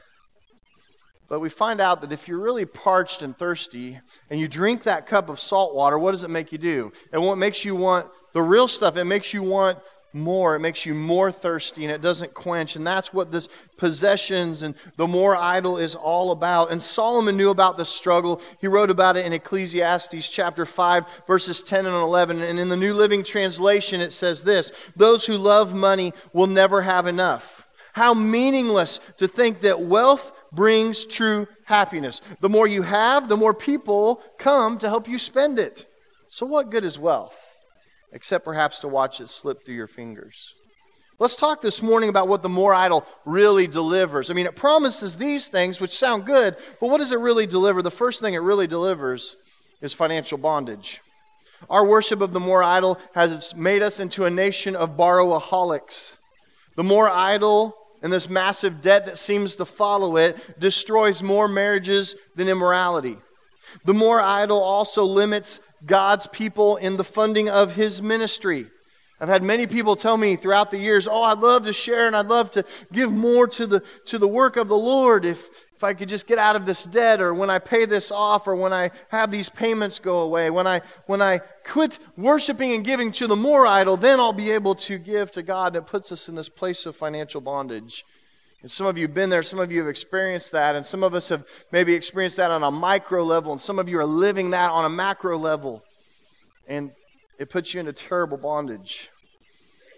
But 1.28 1.40
we 1.40 1.48
find 1.48 1.80
out 1.80 2.00
that 2.00 2.10
if 2.10 2.26
you're 2.26 2.40
really 2.40 2.66
parched 2.66 3.22
and 3.22 3.38
thirsty 3.38 4.00
and 4.28 4.40
you 4.40 4.48
drink 4.48 4.82
that 4.82 5.06
cup 5.06 5.28
of 5.28 5.38
salt 5.38 5.76
water, 5.76 5.96
what 5.96 6.10
does 6.10 6.24
it 6.24 6.30
make 6.30 6.50
you 6.50 6.58
do? 6.58 6.92
And 7.12 7.24
what 7.24 7.38
makes 7.38 7.64
you 7.64 7.76
want 7.76 8.08
the 8.32 8.42
real 8.42 8.66
stuff? 8.66 8.96
It 8.96 9.04
makes 9.04 9.32
you 9.32 9.44
want 9.44 9.78
more. 10.12 10.56
It 10.56 10.60
makes 10.60 10.84
you 10.84 10.94
more 10.94 11.30
thirsty 11.30 11.84
and 11.84 11.92
it 11.92 12.00
doesn't 12.00 12.34
quench. 12.34 12.76
And 12.76 12.86
that's 12.86 13.12
what 13.12 13.30
this 13.30 13.48
possessions 13.76 14.62
and 14.62 14.74
the 14.96 15.06
more 15.06 15.36
idol 15.36 15.78
is 15.78 15.94
all 15.94 16.32
about. 16.32 16.70
And 16.70 16.82
Solomon 16.82 17.36
knew 17.36 17.50
about 17.50 17.76
this 17.76 17.88
struggle. 17.88 18.40
He 18.60 18.66
wrote 18.66 18.90
about 18.90 19.16
it 19.16 19.26
in 19.26 19.32
Ecclesiastes 19.32 20.28
chapter 20.28 20.66
5, 20.66 21.24
verses 21.26 21.62
10 21.62 21.86
and 21.86 21.94
11. 21.94 22.42
And 22.42 22.58
in 22.58 22.68
the 22.68 22.76
New 22.76 22.94
Living 22.94 23.22
Translation, 23.22 24.00
it 24.00 24.12
says 24.12 24.44
this 24.44 24.72
Those 24.96 25.26
who 25.26 25.36
love 25.36 25.74
money 25.74 26.12
will 26.32 26.46
never 26.46 26.82
have 26.82 27.06
enough. 27.06 27.66
How 27.92 28.14
meaningless 28.14 29.00
to 29.16 29.26
think 29.26 29.62
that 29.62 29.80
wealth 29.80 30.32
brings 30.52 31.06
true 31.06 31.48
happiness. 31.64 32.20
The 32.40 32.48
more 32.48 32.66
you 32.66 32.82
have, 32.82 33.28
the 33.28 33.36
more 33.36 33.54
people 33.54 34.22
come 34.38 34.78
to 34.78 34.88
help 34.88 35.08
you 35.08 35.18
spend 35.18 35.58
it. 35.58 35.86
So, 36.28 36.46
what 36.46 36.70
good 36.70 36.84
is 36.84 36.98
wealth? 36.98 37.49
Except 38.12 38.44
perhaps 38.44 38.80
to 38.80 38.88
watch 38.88 39.20
it 39.20 39.28
slip 39.28 39.64
through 39.64 39.74
your 39.74 39.86
fingers. 39.86 40.54
Let's 41.18 41.36
talk 41.36 41.60
this 41.60 41.82
morning 41.82 42.08
about 42.08 42.28
what 42.28 42.40
the 42.40 42.48
more 42.48 42.72
idol 42.72 43.04
really 43.26 43.66
delivers. 43.66 44.30
I 44.30 44.34
mean, 44.34 44.46
it 44.46 44.56
promises 44.56 45.16
these 45.16 45.48
things, 45.48 45.78
which 45.78 45.96
sound 45.96 46.24
good, 46.24 46.56
but 46.80 46.88
what 46.88 46.98
does 46.98 47.12
it 47.12 47.18
really 47.18 47.46
deliver? 47.46 47.82
The 47.82 47.90
first 47.90 48.22
thing 48.22 48.32
it 48.32 48.38
really 48.38 48.66
delivers 48.66 49.36
is 49.82 49.92
financial 49.92 50.38
bondage. 50.38 51.02
Our 51.68 51.84
worship 51.86 52.22
of 52.22 52.32
the 52.32 52.40
more 52.40 52.62
idol 52.62 52.98
has 53.14 53.54
made 53.54 53.82
us 53.82 54.00
into 54.00 54.24
a 54.24 54.30
nation 54.30 54.74
of 54.74 54.96
borrowaholics. 54.96 56.16
The 56.76 56.84
more 56.84 57.10
idol 57.10 57.76
and 58.02 58.10
this 58.10 58.30
massive 58.30 58.80
debt 58.80 59.04
that 59.04 59.18
seems 59.18 59.56
to 59.56 59.66
follow 59.66 60.16
it 60.16 60.58
destroys 60.58 61.22
more 61.22 61.48
marriages 61.48 62.14
than 62.34 62.48
immorality. 62.48 63.18
The 63.84 63.94
more 63.94 64.20
idol 64.20 64.60
also 64.60 65.04
limits 65.04 65.60
God's 65.84 66.26
people 66.26 66.76
in 66.76 66.96
the 66.96 67.04
funding 67.04 67.48
of 67.48 67.74
his 67.74 68.02
ministry. 68.02 68.70
I've 69.22 69.28
had 69.28 69.42
many 69.42 69.66
people 69.66 69.96
tell 69.96 70.16
me 70.16 70.36
throughout 70.36 70.70
the 70.70 70.78
years, 70.78 71.06
"Oh, 71.06 71.22
I'd 71.22 71.40
love 71.40 71.64
to 71.64 71.74
share 71.74 72.06
and 72.06 72.16
I'd 72.16 72.28
love 72.28 72.50
to 72.52 72.64
give 72.90 73.12
more 73.12 73.46
to 73.48 73.66
the 73.66 73.80
to 74.06 74.18
the 74.18 74.26
work 74.26 74.56
of 74.56 74.68
the 74.68 74.76
Lord 74.76 75.26
if 75.26 75.50
if 75.76 75.84
I 75.84 75.92
could 75.94 76.08
just 76.08 76.26
get 76.26 76.38
out 76.38 76.56
of 76.56 76.64
this 76.64 76.84
debt 76.84 77.20
or 77.20 77.32
when 77.34 77.50
I 77.50 77.58
pay 77.58 77.84
this 77.84 78.10
off 78.10 78.46
or 78.46 78.54
when 78.54 78.72
I 78.72 78.90
have 79.08 79.30
these 79.30 79.48
payments 79.50 79.98
go 79.98 80.20
away, 80.20 80.48
when 80.48 80.66
I 80.66 80.80
when 81.06 81.20
I 81.20 81.42
quit 81.66 81.98
worshiping 82.16 82.72
and 82.72 82.82
giving 82.82 83.12
to 83.12 83.26
the 83.26 83.36
more 83.36 83.66
idol, 83.66 83.98
then 83.98 84.20
I'll 84.20 84.32
be 84.32 84.50
able 84.50 84.74
to 84.76 84.96
give 84.96 85.30
to 85.32 85.42
God." 85.42 85.76
And 85.76 85.84
it 85.84 85.90
puts 85.90 86.10
us 86.12 86.28
in 86.28 86.34
this 86.34 86.48
place 86.48 86.86
of 86.86 86.96
financial 86.96 87.42
bondage. 87.42 88.06
And 88.62 88.70
some 88.70 88.86
of 88.86 88.98
you 88.98 89.04
have 89.04 89.14
been 89.14 89.30
there, 89.30 89.42
some 89.42 89.58
of 89.58 89.72
you 89.72 89.78
have 89.78 89.88
experienced 89.88 90.52
that, 90.52 90.76
and 90.76 90.84
some 90.84 91.02
of 91.02 91.14
us 91.14 91.30
have 91.30 91.46
maybe 91.72 91.94
experienced 91.94 92.36
that 92.36 92.50
on 92.50 92.62
a 92.62 92.70
micro 92.70 93.24
level, 93.24 93.52
and 93.52 93.60
some 93.60 93.78
of 93.78 93.88
you 93.88 93.98
are 93.98 94.04
living 94.04 94.50
that 94.50 94.70
on 94.70 94.84
a 94.84 94.88
macro 94.88 95.38
level. 95.38 95.82
And 96.68 96.92
it 97.38 97.48
puts 97.48 97.72
you 97.72 97.80
into 97.80 97.94
terrible 97.94 98.36
bondage. 98.36 99.10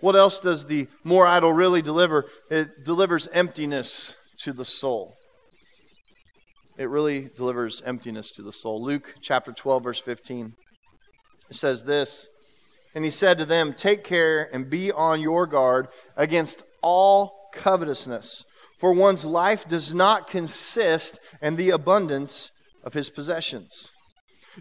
What 0.01 0.15
else 0.15 0.39
does 0.39 0.67
the 0.67 0.87
more 1.03 1.27
idol 1.27 1.53
really 1.53 1.83
deliver? 1.83 2.27
It 2.51 2.85
delivers 2.85 3.27
emptiness 3.33 4.15
to 4.39 4.53
the 4.53 4.65
soul. 4.65 5.17
It 6.79 6.89
really 6.89 7.31
delivers 7.37 7.83
emptiness 7.85 8.31
to 8.33 8.43
the 8.43 8.53
soul. 8.53 8.83
Luke 8.83 9.17
chapter 9.21 9.53
12, 9.53 9.83
verse 9.83 10.01
15. 10.01 10.55
It 11.51 11.57
says 11.57 11.85
this 11.85 12.29
And 12.95 13.05
he 13.05 13.11
said 13.11 13.39
to 13.39 13.45
them, 13.45 13.75
Take 13.75 14.05
care 14.05 14.49
and 14.55 14.71
be 14.71 14.93
on 14.93 15.21
your 15.21 15.47
guard 15.47 15.89
against 16.17 16.63
all 16.81 17.51
covetousness 17.53 18.45
for 18.83 18.91
one's 18.91 19.25
life 19.25 19.69
does 19.69 19.95
not 19.95 20.29
consist 20.29 21.21
in 21.41 21.55
the 21.55 21.71
abundance 21.71 22.51
of 22.83 22.95
his 22.95 23.11
possessions. 23.11 23.93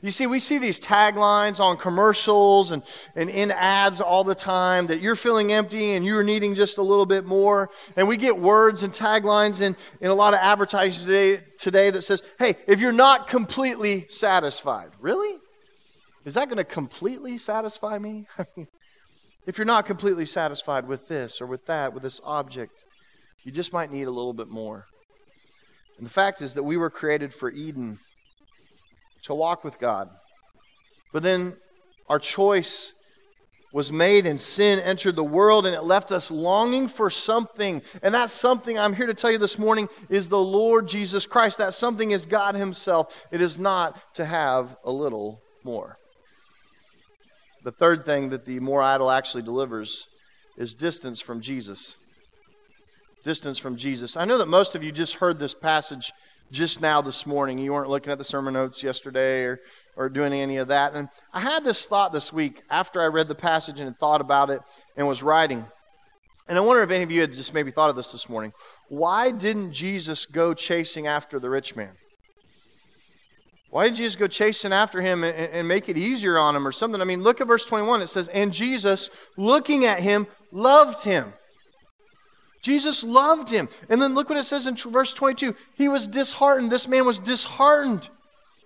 You 0.03 0.11
see, 0.11 0.27
we 0.27 0.37
see 0.37 0.59
these 0.59 0.79
taglines 0.79 1.59
on 1.59 1.75
commercials 1.75 2.69
and, 2.69 2.83
and 3.15 3.31
in 3.31 3.49
ads 3.49 3.99
all 3.99 4.23
the 4.23 4.35
time 4.35 4.85
that 4.87 5.01
you're 5.01 5.15
feeling 5.15 5.51
empty 5.51 5.93
and 5.93 6.05
you're 6.05 6.21
needing 6.21 6.53
just 6.53 6.77
a 6.77 6.83
little 6.83 7.07
bit 7.07 7.25
more. 7.25 7.71
And 7.97 8.07
we 8.07 8.15
get 8.15 8.37
words 8.37 8.83
and 8.83 8.93
taglines 8.93 9.59
in, 9.59 9.75
in 10.01 10.11
a 10.11 10.13
lot 10.13 10.35
of 10.35 10.39
advertising 10.39 11.03
today, 11.03 11.43
today 11.57 11.89
that 11.89 12.03
says, 12.03 12.21
hey, 12.37 12.57
if 12.67 12.79
you're 12.79 12.91
not 12.91 13.27
completely 13.27 14.05
satisfied, 14.09 14.91
really? 14.99 15.39
Is 16.25 16.35
that 16.35 16.45
going 16.45 16.57
to 16.57 16.63
completely 16.63 17.39
satisfy 17.39 17.97
me? 17.97 18.27
if 19.47 19.57
you're 19.57 19.65
not 19.65 19.87
completely 19.87 20.27
satisfied 20.27 20.87
with 20.87 21.07
this 21.07 21.41
or 21.41 21.47
with 21.47 21.65
that, 21.65 21.95
with 21.95 22.03
this 22.03 22.21
object, 22.23 22.71
you 23.43 23.51
just 23.51 23.73
might 23.73 23.91
need 23.91 24.07
a 24.07 24.11
little 24.11 24.33
bit 24.33 24.47
more. 24.47 24.85
And 25.97 26.05
the 26.05 26.11
fact 26.11 26.41
is 26.41 26.53
that 26.55 26.63
we 26.63 26.77
were 26.77 26.89
created 26.89 27.33
for 27.33 27.51
Eden, 27.51 27.99
to 29.23 29.35
walk 29.35 29.63
with 29.63 29.79
God. 29.79 30.09
But 31.13 31.23
then 31.23 31.57
our 32.09 32.19
choice 32.19 32.93
was 33.73 33.91
made 33.91 34.25
and 34.25 34.39
sin 34.39 34.79
entered 34.79 35.15
the 35.15 35.23
world 35.23 35.65
and 35.65 35.75
it 35.75 35.83
left 35.83 36.11
us 36.11 36.29
longing 36.29 36.87
for 36.87 37.09
something. 37.09 37.81
And 38.01 38.13
that 38.13 38.29
something 38.29 38.77
I'm 38.77 38.93
here 38.93 39.05
to 39.05 39.13
tell 39.13 39.31
you 39.31 39.37
this 39.37 39.57
morning 39.57 39.87
is 40.09 40.27
the 40.27 40.39
Lord 40.39 40.87
Jesus 40.87 41.25
Christ. 41.25 41.57
That 41.57 41.73
something 41.73 42.11
is 42.11 42.25
God 42.25 42.55
Himself. 42.55 43.27
It 43.31 43.41
is 43.41 43.57
not 43.57 44.15
to 44.15 44.25
have 44.25 44.75
a 44.83 44.91
little 44.91 45.41
more. 45.63 45.97
The 47.63 47.71
third 47.71 48.05
thing 48.05 48.29
that 48.29 48.45
the 48.45 48.59
more 48.59 48.81
idol 48.81 49.11
actually 49.11 49.43
delivers 49.43 50.07
is 50.57 50.73
distance 50.73 51.21
from 51.21 51.41
Jesus. 51.41 51.95
Distance 53.23 53.57
from 53.57 53.75
Jesus. 53.75 54.17
I 54.17 54.25
know 54.25 54.37
that 54.37 54.47
most 54.47 54.75
of 54.75 54.83
you 54.83 54.91
just 54.91 55.15
heard 55.15 55.39
this 55.39 55.53
passage 55.53 56.11
just 56.51 56.81
now 56.81 57.01
this 57.01 57.25
morning. 57.25 57.57
You 57.57 57.73
weren't 57.73 57.89
looking 57.89 58.11
at 58.11 58.17
the 58.17 58.23
sermon 58.23 58.53
notes 58.53 58.83
yesterday 58.83 59.43
or, 59.43 59.59
or 59.95 60.09
doing 60.09 60.33
any 60.33 60.57
of 60.57 60.67
that. 60.67 60.93
And 60.93 61.07
I 61.33 61.39
had 61.39 61.63
this 61.63 61.85
thought 61.85 62.11
this 62.11 62.33
week 62.33 62.61
after 62.69 63.01
I 63.01 63.07
read 63.07 63.27
the 63.27 63.35
passage 63.35 63.79
and 63.79 63.95
thought 63.95 64.21
about 64.21 64.49
it 64.49 64.61
and 64.97 65.07
was 65.07 65.23
writing. 65.23 65.65
And 66.47 66.57
I 66.57 66.61
wonder 66.61 66.83
if 66.83 66.91
any 66.91 67.03
of 67.03 67.11
you 67.11 67.21
had 67.21 67.33
just 67.33 67.53
maybe 67.53 67.71
thought 67.71 67.89
of 67.89 67.95
this 67.95 68.11
this 68.11 68.27
morning. 68.27 68.51
Why 68.89 69.31
didn't 69.31 69.71
Jesus 69.71 70.25
go 70.25 70.53
chasing 70.53 71.07
after 71.07 71.39
the 71.39 71.49
rich 71.49 71.75
man? 71.75 71.91
Why 73.69 73.85
did 73.85 73.95
Jesus 73.95 74.17
go 74.17 74.27
chasing 74.27 74.73
after 74.73 74.99
him 74.99 75.23
and, 75.23 75.33
and, 75.33 75.65
make 75.65 75.87
it 75.87 75.97
easier 75.97 76.37
on 76.37 76.57
him 76.57 76.67
or 76.67 76.73
something? 76.73 76.99
I 76.99 77.05
mean, 77.05 77.23
look 77.23 77.39
at 77.39 77.47
verse 77.47 77.63
21. 77.65 78.01
It 78.01 78.07
says, 78.07 78.27
And 78.27 78.51
Jesus, 78.51 79.09
looking 79.37 79.85
at 79.85 79.99
him, 79.99 80.27
loved 80.51 81.05
him. 81.05 81.31
Jesus 82.61 83.03
loved 83.03 83.49
him. 83.49 83.69
And 83.89 84.01
then 84.01 84.13
look 84.13 84.29
what 84.29 84.37
it 84.37 84.43
says 84.43 84.67
in 84.67 84.75
verse 84.75 85.13
22. 85.13 85.55
He 85.73 85.87
was 85.87 86.07
disheartened. 86.07 86.71
This 86.71 86.87
man 86.87 87.05
was 87.05 87.19
disheartened 87.19 88.09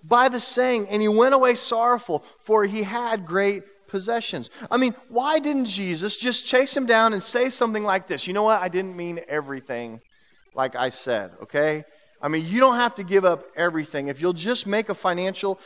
by 0.04 0.30
the 0.30 0.40
saying, 0.40 0.88
and 0.90 1.02
he 1.02 1.08
went 1.08 1.34
away 1.34 1.56
sorrowful, 1.56 2.24
for 2.42 2.66
he 2.66 2.84
had 2.84 3.26
great 3.26 3.64
possessions. 3.88 4.50
I 4.70 4.78
mean, 4.78 4.94
why 5.10 5.40
didn't 5.40 5.66
Jesus 5.66 6.18
just 6.18 6.46
chase 6.46 6.76
him 6.76 6.86
down 6.86 7.14
and 7.14 7.24
say 7.24 7.50
something 7.50 7.84
like 7.84 8.08
this? 8.08 8.28
You 8.28 8.34
know 8.34 8.44
what? 8.44 8.62
I 8.62 8.68
didn't 8.68 8.96
mean 8.96 9.22
everything 9.28 10.02
like 10.56 10.76
I 10.76 10.90
said, 10.90 11.32
okay? 11.44 11.84
I 12.22 12.28
mean, 12.28 12.46
you 12.48 12.60
don't 12.60 12.76
have 12.76 12.96
to 12.96 13.04
give 13.04 13.26
up 13.26 13.44
everything. 13.56 14.08
If 14.08 14.22
you'll 14.22 14.34
just 14.34 14.66
make 14.66 14.90
a 14.90 14.96
financial 14.96 15.60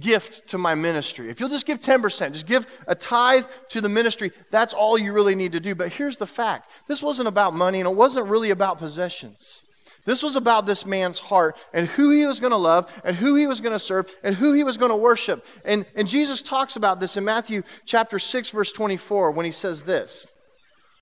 gift 0.00 0.48
to 0.48 0.58
my 0.58 0.74
ministry, 0.74 1.30
if 1.30 1.40
you'll 1.40 1.48
just 1.48 1.66
give 1.66 1.80
10%, 1.80 2.32
just 2.32 2.46
give 2.46 2.66
a 2.86 2.94
tithe 2.94 3.44
to 3.68 3.80
the 3.80 3.88
ministry, 3.88 4.32
that's 4.50 4.72
all 4.72 4.98
you 4.98 5.12
really 5.12 5.34
need 5.34 5.52
to 5.52 5.60
do. 5.60 5.74
But 5.74 5.92
here's 5.92 6.16
the 6.16 6.26
fact 6.26 6.70
this 6.88 7.02
wasn't 7.02 7.28
about 7.28 7.54
money 7.54 7.80
and 7.80 7.88
it 7.88 7.94
wasn't 7.94 8.26
really 8.26 8.50
about 8.50 8.78
possessions. 8.78 9.62
This 10.04 10.22
was 10.22 10.36
about 10.36 10.66
this 10.66 10.84
man's 10.84 11.18
heart 11.18 11.56
and 11.72 11.86
who 11.88 12.10
he 12.10 12.26
was 12.26 12.38
going 12.38 12.50
to 12.50 12.58
love 12.58 12.92
and 13.04 13.16
who 13.16 13.36
he 13.36 13.46
was 13.46 13.60
going 13.60 13.72
to 13.72 13.78
serve 13.78 14.14
and 14.22 14.36
who 14.36 14.52
he 14.52 14.62
was 14.62 14.76
going 14.76 14.90
to 14.90 14.96
worship. 14.96 15.46
And, 15.64 15.86
and 15.96 16.06
Jesus 16.06 16.42
talks 16.42 16.76
about 16.76 17.00
this 17.00 17.16
in 17.16 17.24
Matthew 17.24 17.62
chapter 17.86 18.18
6, 18.18 18.50
verse 18.50 18.72
24, 18.72 19.30
when 19.30 19.46
he 19.46 19.52
says 19.52 19.82
this 19.82 20.28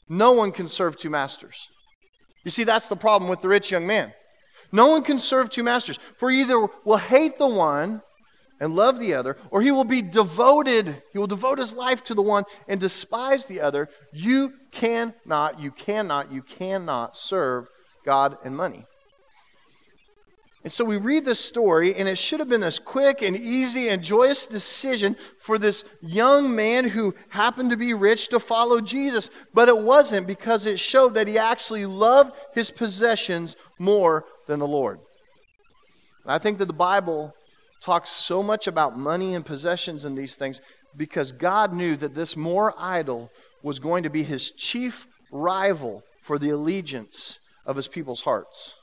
No 0.08 0.32
one 0.32 0.52
can 0.52 0.68
serve 0.68 0.96
two 0.96 1.10
masters. 1.10 1.68
You 2.44 2.50
see, 2.50 2.64
that's 2.64 2.88
the 2.88 2.96
problem 2.96 3.28
with 3.28 3.40
the 3.40 3.48
rich 3.48 3.70
young 3.70 3.86
man. 3.86 4.12
No 4.70 4.88
one 4.88 5.02
can 5.02 5.18
serve 5.18 5.50
two 5.50 5.62
masters, 5.62 5.98
for 6.16 6.30
either 6.30 6.66
will 6.84 6.96
hate 6.96 7.38
the 7.38 7.46
one 7.46 8.02
and 8.60 8.74
love 8.76 8.98
the 8.98 9.14
other, 9.14 9.36
or 9.50 9.62
he 9.62 9.70
will 9.70 9.84
be 9.84 10.02
devoted, 10.02 11.02
he 11.12 11.18
will 11.18 11.26
devote 11.26 11.58
his 11.58 11.74
life 11.74 12.02
to 12.04 12.14
the 12.14 12.22
one 12.22 12.44
and 12.68 12.80
despise 12.80 13.46
the 13.46 13.60
other. 13.60 13.88
You 14.12 14.52
cannot, 14.70 15.60
you 15.60 15.70
cannot, 15.70 16.30
you 16.32 16.42
cannot 16.42 17.16
serve 17.16 17.66
God 18.04 18.36
and 18.44 18.56
money. 18.56 18.84
And 20.64 20.72
so 20.72 20.84
we 20.84 20.96
read 20.96 21.24
this 21.24 21.40
story, 21.40 21.94
and 21.96 22.08
it 22.08 22.18
should 22.18 22.38
have 22.38 22.48
been 22.48 22.60
this 22.60 22.78
quick 22.78 23.20
and 23.20 23.36
easy 23.36 23.88
and 23.88 24.00
joyous 24.00 24.46
decision 24.46 25.16
for 25.40 25.58
this 25.58 25.84
young 26.00 26.54
man 26.54 26.88
who 26.88 27.16
happened 27.30 27.70
to 27.70 27.76
be 27.76 27.94
rich 27.94 28.28
to 28.28 28.38
follow 28.38 28.80
Jesus. 28.80 29.28
But 29.52 29.68
it 29.68 29.78
wasn't 29.78 30.28
because 30.28 30.64
it 30.64 30.78
showed 30.78 31.14
that 31.14 31.26
he 31.26 31.36
actually 31.36 31.84
loved 31.84 32.36
his 32.54 32.70
possessions 32.70 33.56
more 33.80 34.24
than 34.46 34.60
the 34.60 34.66
Lord. 34.66 35.00
And 36.22 36.32
I 36.32 36.38
think 36.38 36.58
that 36.58 36.66
the 36.66 36.72
Bible 36.72 37.34
talks 37.82 38.10
so 38.10 38.42
much 38.42 38.66
about 38.66 38.96
money 38.96 39.34
and 39.34 39.44
possessions 39.44 40.04
and 40.04 40.16
these 40.16 40.36
things 40.36 40.60
because 40.96 41.32
God 41.32 41.74
knew 41.74 41.96
that 41.96 42.14
this 42.14 42.36
more 42.36 42.74
idol 42.78 43.30
was 43.62 43.78
going 43.78 44.04
to 44.04 44.10
be 44.10 44.22
his 44.22 44.52
chief 44.52 45.06
rival 45.32 46.02
for 46.20 46.38
the 46.38 46.50
allegiance 46.50 47.38
of 47.66 47.76
his 47.76 47.88
people's 47.88 48.22
hearts. 48.22 48.74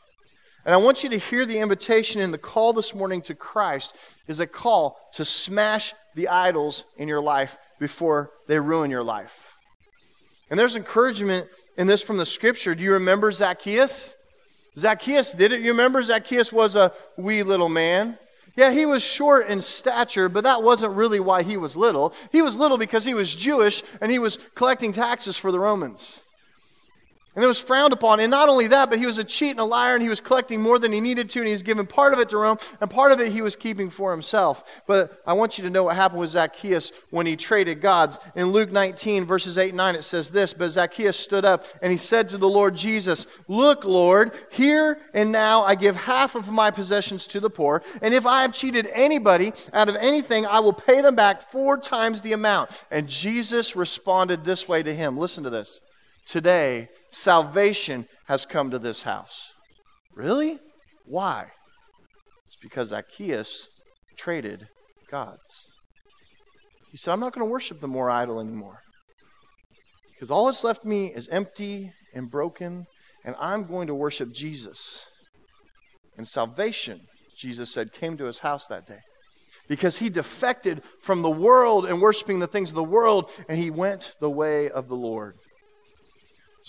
And 0.65 0.73
I 0.73 0.77
want 0.77 1.03
you 1.03 1.09
to 1.09 1.17
hear 1.17 1.45
the 1.45 1.59
invitation 1.59 2.21
in 2.21 2.31
the 2.31 2.37
call 2.37 2.73
this 2.73 2.93
morning 2.93 3.21
to 3.23 3.35
Christ 3.35 3.95
is 4.27 4.39
a 4.39 4.47
call 4.47 4.97
to 5.13 5.23
smash 5.23 5.93
the 6.15 6.27
idols 6.27 6.83
in 6.97 7.07
your 7.07 7.21
life 7.21 7.57
before 7.79 8.31
they 8.47 8.59
ruin 8.59 8.91
your 8.91 9.03
life. 9.03 9.53
And 10.49 10.59
there's 10.59 10.75
encouragement 10.75 11.47
in 11.77 11.87
this 11.87 12.01
from 12.01 12.17
the 12.17 12.25
scripture. 12.25 12.75
Do 12.75 12.83
you 12.83 12.93
remember 12.93 13.31
Zacchaeus? 13.31 14.15
Zacchaeus 14.77 15.33
did 15.33 15.51
it. 15.51 15.61
You 15.61 15.71
remember 15.71 16.03
Zacchaeus 16.03 16.51
was 16.51 16.75
a 16.75 16.91
wee 17.17 17.43
little 17.43 17.69
man. 17.69 18.17
Yeah, 18.59 18.71
he 18.71 18.85
was 18.85 19.01
short 19.01 19.47
in 19.47 19.61
stature, 19.61 20.27
but 20.27 20.43
that 20.43 20.61
wasn't 20.61 20.93
really 20.93 21.21
why 21.21 21.43
he 21.43 21.55
was 21.55 21.77
little. 21.77 22.13
He 22.29 22.41
was 22.41 22.57
little 22.57 22.77
because 22.77 23.05
he 23.05 23.13
was 23.13 23.33
Jewish 23.33 23.83
and 24.01 24.11
he 24.11 24.19
was 24.19 24.37
collecting 24.53 24.91
taxes 24.91 25.37
for 25.37 25.49
the 25.49 25.61
Romans. 25.61 26.19
And 27.35 27.43
it 27.43 27.47
was 27.47 27.59
frowned 27.59 27.93
upon. 27.93 28.19
And 28.19 28.31
not 28.31 28.49
only 28.49 28.67
that, 28.69 28.89
but 28.89 28.97
he 28.97 29.05
was 29.05 29.19
a 29.19 29.23
cheat 29.23 29.51
and 29.51 29.59
a 29.59 29.63
liar, 29.63 29.93
and 29.93 30.01
he 30.01 30.09
was 30.09 30.19
collecting 30.19 30.61
more 30.61 30.79
than 30.79 30.91
he 30.91 30.99
needed 30.99 31.29
to, 31.29 31.39
and 31.39 31.47
he 31.47 31.51
was 31.51 31.61
giving 31.61 31.85
part 31.85 32.11
of 32.11 32.19
it 32.19 32.29
to 32.29 32.37
Rome, 32.37 32.57
and 32.81 32.89
part 32.89 33.11
of 33.11 33.21
it 33.21 33.31
he 33.31 33.41
was 33.41 33.55
keeping 33.55 33.91
for 33.91 34.09
himself. 34.11 34.81
But 34.87 35.21
I 35.27 35.33
want 35.33 35.57
you 35.57 35.63
to 35.63 35.69
know 35.69 35.83
what 35.83 35.95
happened 35.95 36.21
with 36.21 36.31
Zacchaeus 36.31 36.91
when 37.11 37.27
he 37.27 37.35
traded 37.35 37.81
gods. 37.81 38.19
In 38.35 38.47
Luke 38.47 38.71
19, 38.71 39.25
verses 39.25 39.59
8 39.59 39.69
and 39.69 39.77
9, 39.77 39.95
it 39.95 40.03
says 40.03 40.31
this 40.31 40.53
But 40.53 40.69
Zacchaeus 40.69 41.17
stood 41.17 41.45
up, 41.45 41.65
and 41.83 41.91
he 41.91 41.97
said 41.97 42.29
to 42.29 42.37
the 42.37 42.49
Lord 42.49 42.75
Jesus, 42.75 43.27
Look, 43.47 43.85
Lord, 43.85 44.31
here 44.49 44.99
and 45.13 45.31
now 45.31 45.61
I 45.61 45.75
give 45.75 45.95
half 45.95 46.33
of 46.33 46.49
my 46.49 46.71
possessions 46.71 47.27
to 47.27 47.39
the 47.39 47.49
poor, 47.49 47.83
and 48.01 48.11
if 48.11 48.25
I 48.25 48.41
have 48.41 48.53
cheated 48.53 48.89
anybody 48.91 49.53
out 49.71 49.87
of 49.87 49.95
anything, 49.97 50.47
I 50.47 50.61
will 50.61 50.73
pay 50.73 51.01
them 51.01 51.13
back 51.13 51.43
four 51.51 51.77
times 51.77 52.21
the 52.21 52.33
amount. 52.33 52.71
And 52.89 53.07
Jesus 53.07 53.75
responded 53.75 54.43
this 54.43 54.67
way 54.67 54.81
to 54.81 54.95
him. 54.95 55.15
Listen 55.15 55.43
to 55.43 55.51
this. 55.51 55.79
Today, 56.25 56.89
salvation 57.11 58.07
has 58.27 58.45
come 58.45 58.71
to 58.71 58.79
this 58.79 59.03
house. 59.03 59.53
Really? 60.15 60.59
Why? 61.05 61.47
It's 62.45 62.57
because 62.61 62.89
Zacchaeus 62.89 63.67
traded 64.17 64.67
gods. 65.09 65.67
He 66.91 66.97
said, 66.97 67.11
I'm 67.11 67.19
not 67.19 67.33
going 67.33 67.45
to 67.45 67.51
worship 67.51 67.79
the 67.79 67.87
more 67.87 68.09
idol 68.09 68.39
anymore. 68.39 68.79
Because 70.13 70.31
all 70.31 70.47
that's 70.47 70.63
left 70.63 70.83
me 70.83 71.07
is 71.07 71.27
empty 71.29 71.93
and 72.13 72.29
broken, 72.29 72.85
and 73.23 73.35
I'm 73.39 73.63
going 73.63 73.87
to 73.87 73.95
worship 73.95 74.33
Jesus. 74.33 75.05
And 76.17 76.27
salvation, 76.27 77.01
Jesus 77.37 77.71
said, 77.71 77.93
came 77.93 78.17
to 78.17 78.25
his 78.25 78.39
house 78.39 78.67
that 78.67 78.87
day. 78.87 78.99
Because 79.67 79.99
he 79.99 80.09
defected 80.09 80.81
from 81.01 81.21
the 81.21 81.29
world 81.29 81.85
and 81.85 82.01
worshiping 82.01 82.39
the 82.39 82.47
things 82.47 82.69
of 82.69 82.75
the 82.75 82.83
world, 82.83 83.29
and 83.47 83.57
he 83.57 83.69
went 83.69 84.13
the 84.19 84.29
way 84.29 84.69
of 84.69 84.87
the 84.87 84.95
Lord. 84.95 85.35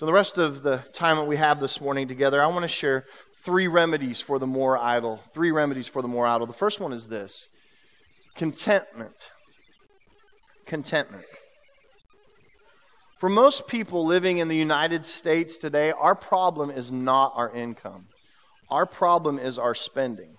So, 0.01 0.07
the 0.07 0.15
rest 0.15 0.39
of 0.39 0.63
the 0.63 0.79
time 0.95 1.19
that 1.19 1.27
we 1.27 1.37
have 1.37 1.61
this 1.61 1.79
morning 1.79 2.09
together, 2.09 2.43
I 2.43 2.47
want 2.47 2.63
to 2.63 2.69
share 2.69 3.05
three 3.37 3.69
remedies 3.69 4.19
for 4.19 4.39
the 4.39 4.47
more 4.47 4.79
idol. 4.79 5.21
Three 5.35 5.51
remedies 5.51 5.89
for 5.89 6.01
the 6.01 6.09
more 6.09 6.27
idol. 6.27 6.47
The 6.47 6.55
first 6.55 6.81
one 6.81 6.95
is 6.95 7.09
this 7.09 7.51
contentment. 8.35 9.31
Contentment. 10.65 11.27
For 13.19 13.29
most 13.29 13.69
people 13.69 14.07
living 14.07 14.39
in 14.39 14.49
the 14.49 14.57
United 14.57 15.05
States 15.05 15.59
today, 15.59 15.93
our 15.93 16.15
problem 16.15 16.71
is 16.71 16.91
not 16.91 17.35
our 17.37 17.55
income, 17.55 18.07
our 18.71 18.87
problem 18.87 19.39
is 19.39 19.59
our 19.59 19.75
spending. 19.75 20.39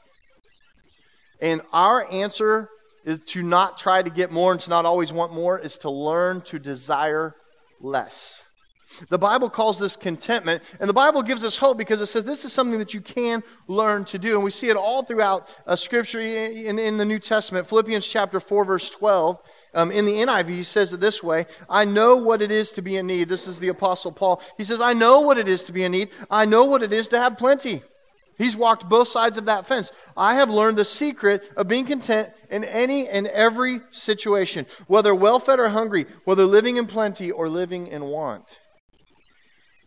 And 1.40 1.62
our 1.72 2.12
answer 2.12 2.68
is 3.06 3.20
to 3.28 3.44
not 3.44 3.78
try 3.78 4.02
to 4.02 4.10
get 4.10 4.32
more 4.32 4.54
and 4.54 4.62
to 4.62 4.72
not 4.72 4.88
always 4.88 5.14
want 5.14 5.34
more, 5.34 5.60
is 5.60 5.78
to 5.78 5.92
learn 5.92 6.42
to 6.46 6.58
desire 6.58 7.36
less. 7.80 8.48
The 9.10 9.18
Bible 9.18 9.50
calls 9.50 9.80
this 9.80 9.96
contentment, 9.96 10.64
and 10.80 10.90
the 10.90 10.94
Bible 10.94 11.22
gives 11.22 11.44
us 11.44 11.58
hope 11.58 11.78
because 11.78 12.02
it 12.02 12.08
says 12.08 12.24
this 12.24 12.46
is 12.46 12.54
something 12.54 12.80
that 12.80 12.94
you 12.94 13.02
can 13.02 13.44
learn 13.68 14.06
to 14.06 14.20
do. 14.20 14.36
And 14.36 14.44
we 14.44 14.52
see 14.52 14.70
it 14.70 14.76
all 14.76 15.04
throughout 15.04 15.50
uh, 15.66 15.76
Scripture 15.76 16.22
in, 16.22 16.80
in, 16.80 16.98
the 16.98 17.06
New 17.06 17.20
Testament. 17.20 17.68
Philippians 17.68 18.06
chapter 18.06 18.40
4, 18.40 18.66
verse 18.66 18.90
12. 18.90 19.40
Um, 19.74 19.90
in 19.90 20.06
the 20.06 20.14
NIV, 20.14 20.50
he 20.50 20.64
says 20.64 20.92
it 20.92 21.00
this 21.00 21.24
way 21.24 21.46
I 21.70 21.86
know 21.86 22.18
what 22.18 22.42
it 22.42 22.52
is 22.52 22.74
to 22.74 22.82
be 22.82 22.98
in 22.98 23.08
need. 23.08 23.30
This 23.30 23.48
is 23.48 23.60
the 23.60 23.70
Apostle 23.70 24.12
Paul. 24.12 24.42
He 24.58 24.64
says, 24.64 24.82
I 24.82 24.94
know 24.94 25.22
what 25.22 25.38
it 25.38 25.48
is 25.48 25.64
to 25.66 25.72
be 25.72 25.84
in 25.84 25.94
need. 25.94 26.10
I 26.30 26.46
know 26.46 26.66
what 26.66 26.84
it 26.84 26.92
is 26.92 27.08
to 27.10 27.18
have 27.18 27.38
plenty. 27.38 27.82
He's 28.38 28.56
walked 28.56 28.90
both 28.90 29.08
sides 29.08 29.38
of 29.38 29.46
that 29.46 29.68
fence. 29.68 29.92
I 30.18 30.36
have 30.36 30.50
learned 30.50 30.78
the 30.78 30.86
secret 30.86 31.50
of 31.56 31.68
being 31.68 31.86
content 31.86 32.32
in 32.50 32.64
any 32.64 33.08
and 33.08 33.28
every 33.28 33.82
situation, 33.92 34.66
whether 34.88 35.14
well 35.14 35.40
fed 35.40 35.60
or 35.60 35.70
hungry, 35.70 36.08
whether 36.26 36.46
living 36.46 36.78
in 36.78 36.88
plenty 36.88 37.30
or 37.30 37.48
living 37.48 37.86
in 37.86 38.06
want. 38.06 38.60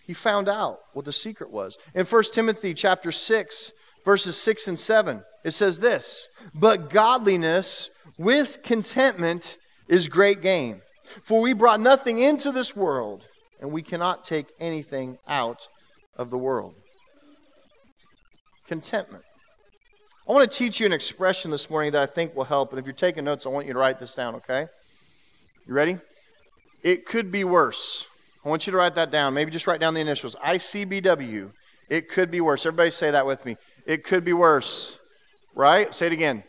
He 0.07 0.13
found 0.13 0.49
out 0.49 0.81
what 0.93 1.05
the 1.05 1.13
secret 1.13 1.51
was. 1.51 1.79
In 1.95 2.05
1 2.05 2.23
Timothy 2.33 2.75
chapter 2.75 3.11
6, 3.11 3.73
verses 4.05 4.37
6 4.37 4.69
and 4.69 4.79
7, 4.79 5.23
it 5.45 5.53
says 5.53 5.79
this 5.79 6.29
But 6.55 6.91
godliness 6.91 7.91
with 8.19 8.63
contentment 8.63 9.57
is 9.89 10.09
great 10.09 10.43
gain. 10.43 10.83
For 11.23 11.41
we 11.41 11.53
brought 11.53 11.81
nothing 11.81 12.19
into 12.19 12.51
this 12.51 12.75
world, 12.75 13.27
and 13.61 13.71
we 13.71 13.83
cannot 13.83 14.25
take 14.25 14.47
anything 14.59 15.19
out 15.29 15.69
of 16.17 16.31
the 16.31 16.39
world. 16.39 16.75
Contentment. 18.67 19.25
I 20.27 20.33
want 20.33 20.51
to 20.51 20.59
teach 20.59 20.81
you 20.81 20.87
an 20.87 20.93
expression 20.93 21.51
this 21.51 21.69
morning 21.69 21.93
that 21.93 22.03
I 22.03 22.07
think 22.07 22.35
will 22.35 22.45
help. 22.45 22.71
And 22.71 22.79
if 22.79 22.87
you're 22.87 22.95
taking 22.95 23.25
notes, 23.25 23.45
I 23.45 23.51
want 23.51 23.67
you 23.67 23.75
to 23.75 23.79
write 23.79 23.99
this 23.99 24.15
down, 24.15 24.35
okay? 24.37 24.69
You 25.67 25.75
ready? 25.75 25.99
It 26.83 27.05
could 27.05 27.31
be 27.31 27.45
worse. 27.45 28.07
I 28.45 28.49
want 28.49 28.67
you 28.67 28.71
to 28.73 28.77
write 28.77 28.95
that 28.97 29.11
down. 29.11 29.33
Maybe 29.35 29.51
just 29.51 29.67
write 29.67 29.81
down 29.81 29.95
the 29.95 30.01
initials. 30.01 30.37
ICBW. 30.37 31.51
It 31.89 32.09
could 32.09 32.31
be 32.31 32.41
worse. 32.41 32.67
Everybody 32.67 32.91
say 32.91 33.11
that 33.11 33.27
with 33.27 33.45
me. 33.47 33.57
It 33.87 34.05
could 34.05 34.25
be 34.25 34.33
worse. 34.33 34.99
Right? 35.55 35.95
Say 35.95 36.07
it 36.07 36.13
again. 36.13 36.45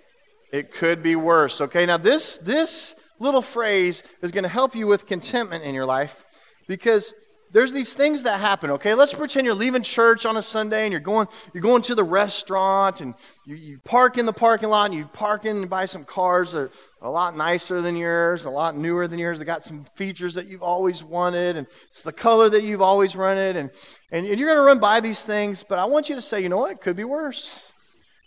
It 0.51 0.71
could 0.71 1.03
be 1.03 1.15
worse. 1.15 1.61
Okay, 1.61 1.85
now 1.85 1.97
this 1.97 2.37
this 2.37 2.95
little 3.19 3.41
phrase 3.41 4.03
is 4.21 4.31
going 4.31 4.43
to 4.43 4.49
help 4.49 4.75
you 4.75 4.87
with 4.87 5.05
contentment 5.05 5.63
in 5.63 5.73
your 5.73 5.85
life 5.85 6.25
because 6.67 7.13
there's 7.51 7.71
these 7.71 7.93
things 7.93 8.23
that 8.23 8.39
happen 8.39 8.71
okay? 8.71 8.93
Let's 8.93 9.13
pretend 9.13 9.45
you're 9.45 9.55
leaving 9.55 9.81
church 9.81 10.25
on 10.25 10.37
a 10.37 10.41
sunday 10.41 10.83
and 10.83 10.91
you're 10.91 10.99
going 10.99 11.27
you're 11.53 11.61
going 11.61 11.81
to 11.83 11.95
the 11.95 12.03
restaurant 12.03 13.01
and 13.01 13.13
you, 13.45 13.55
you 13.55 13.79
park 13.79 14.17
in 14.17 14.25
the 14.25 14.33
parking 14.33 14.69
lot 14.69 14.85
and 14.85 14.93
you 14.93 15.05
park 15.05 15.45
in 15.45 15.57
and 15.57 15.69
buy 15.69 15.85
some 15.85 16.03
cars 16.03 16.51
that 16.51 16.59
are 16.59 16.71
a 17.01 17.09
lot 17.09 17.37
nicer 17.37 17.81
than 17.81 17.95
yours 17.95 18.45
a 18.45 18.49
lot 18.49 18.75
newer 18.75 19.07
than 19.07 19.19
yours. 19.19 19.39
They 19.39 19.45
got 19.45 19.63
some 19.63 19.85
features 19.95 20.33
that 20.33 20.47
you've 20.47 20.63
always 20.63 21.03
wanted 21.03 21.55
and 21.55 21.67
it's 21.87 22.01
the 22.01 22.13
color 22.13 22.49
that 22.49 22.63
you've 22.63 22.81
always 22.81 23.15
wanted 23.15 23.55
and, 23.55 23.69
and, 24.11 24.25
and 24.25 24.39
you're 24.39 24.49
going 24.49 24.59
to 24.59 24.65
run 24.65 24.79
by 24.79 24.99
these 24.99 25.23
things 25.23 25.63
but 25.63 25.79
i 25.79 25.85
want 25.85 26.09
you 26.09 26.15
to 26.15 26.21
say 26.21 26.41
you 26.41 26.49
know 26.49 26.59
what? 26.59 26.81
Could 26.81 26.95
be 26.95 27.03
worse. 27.03 27.63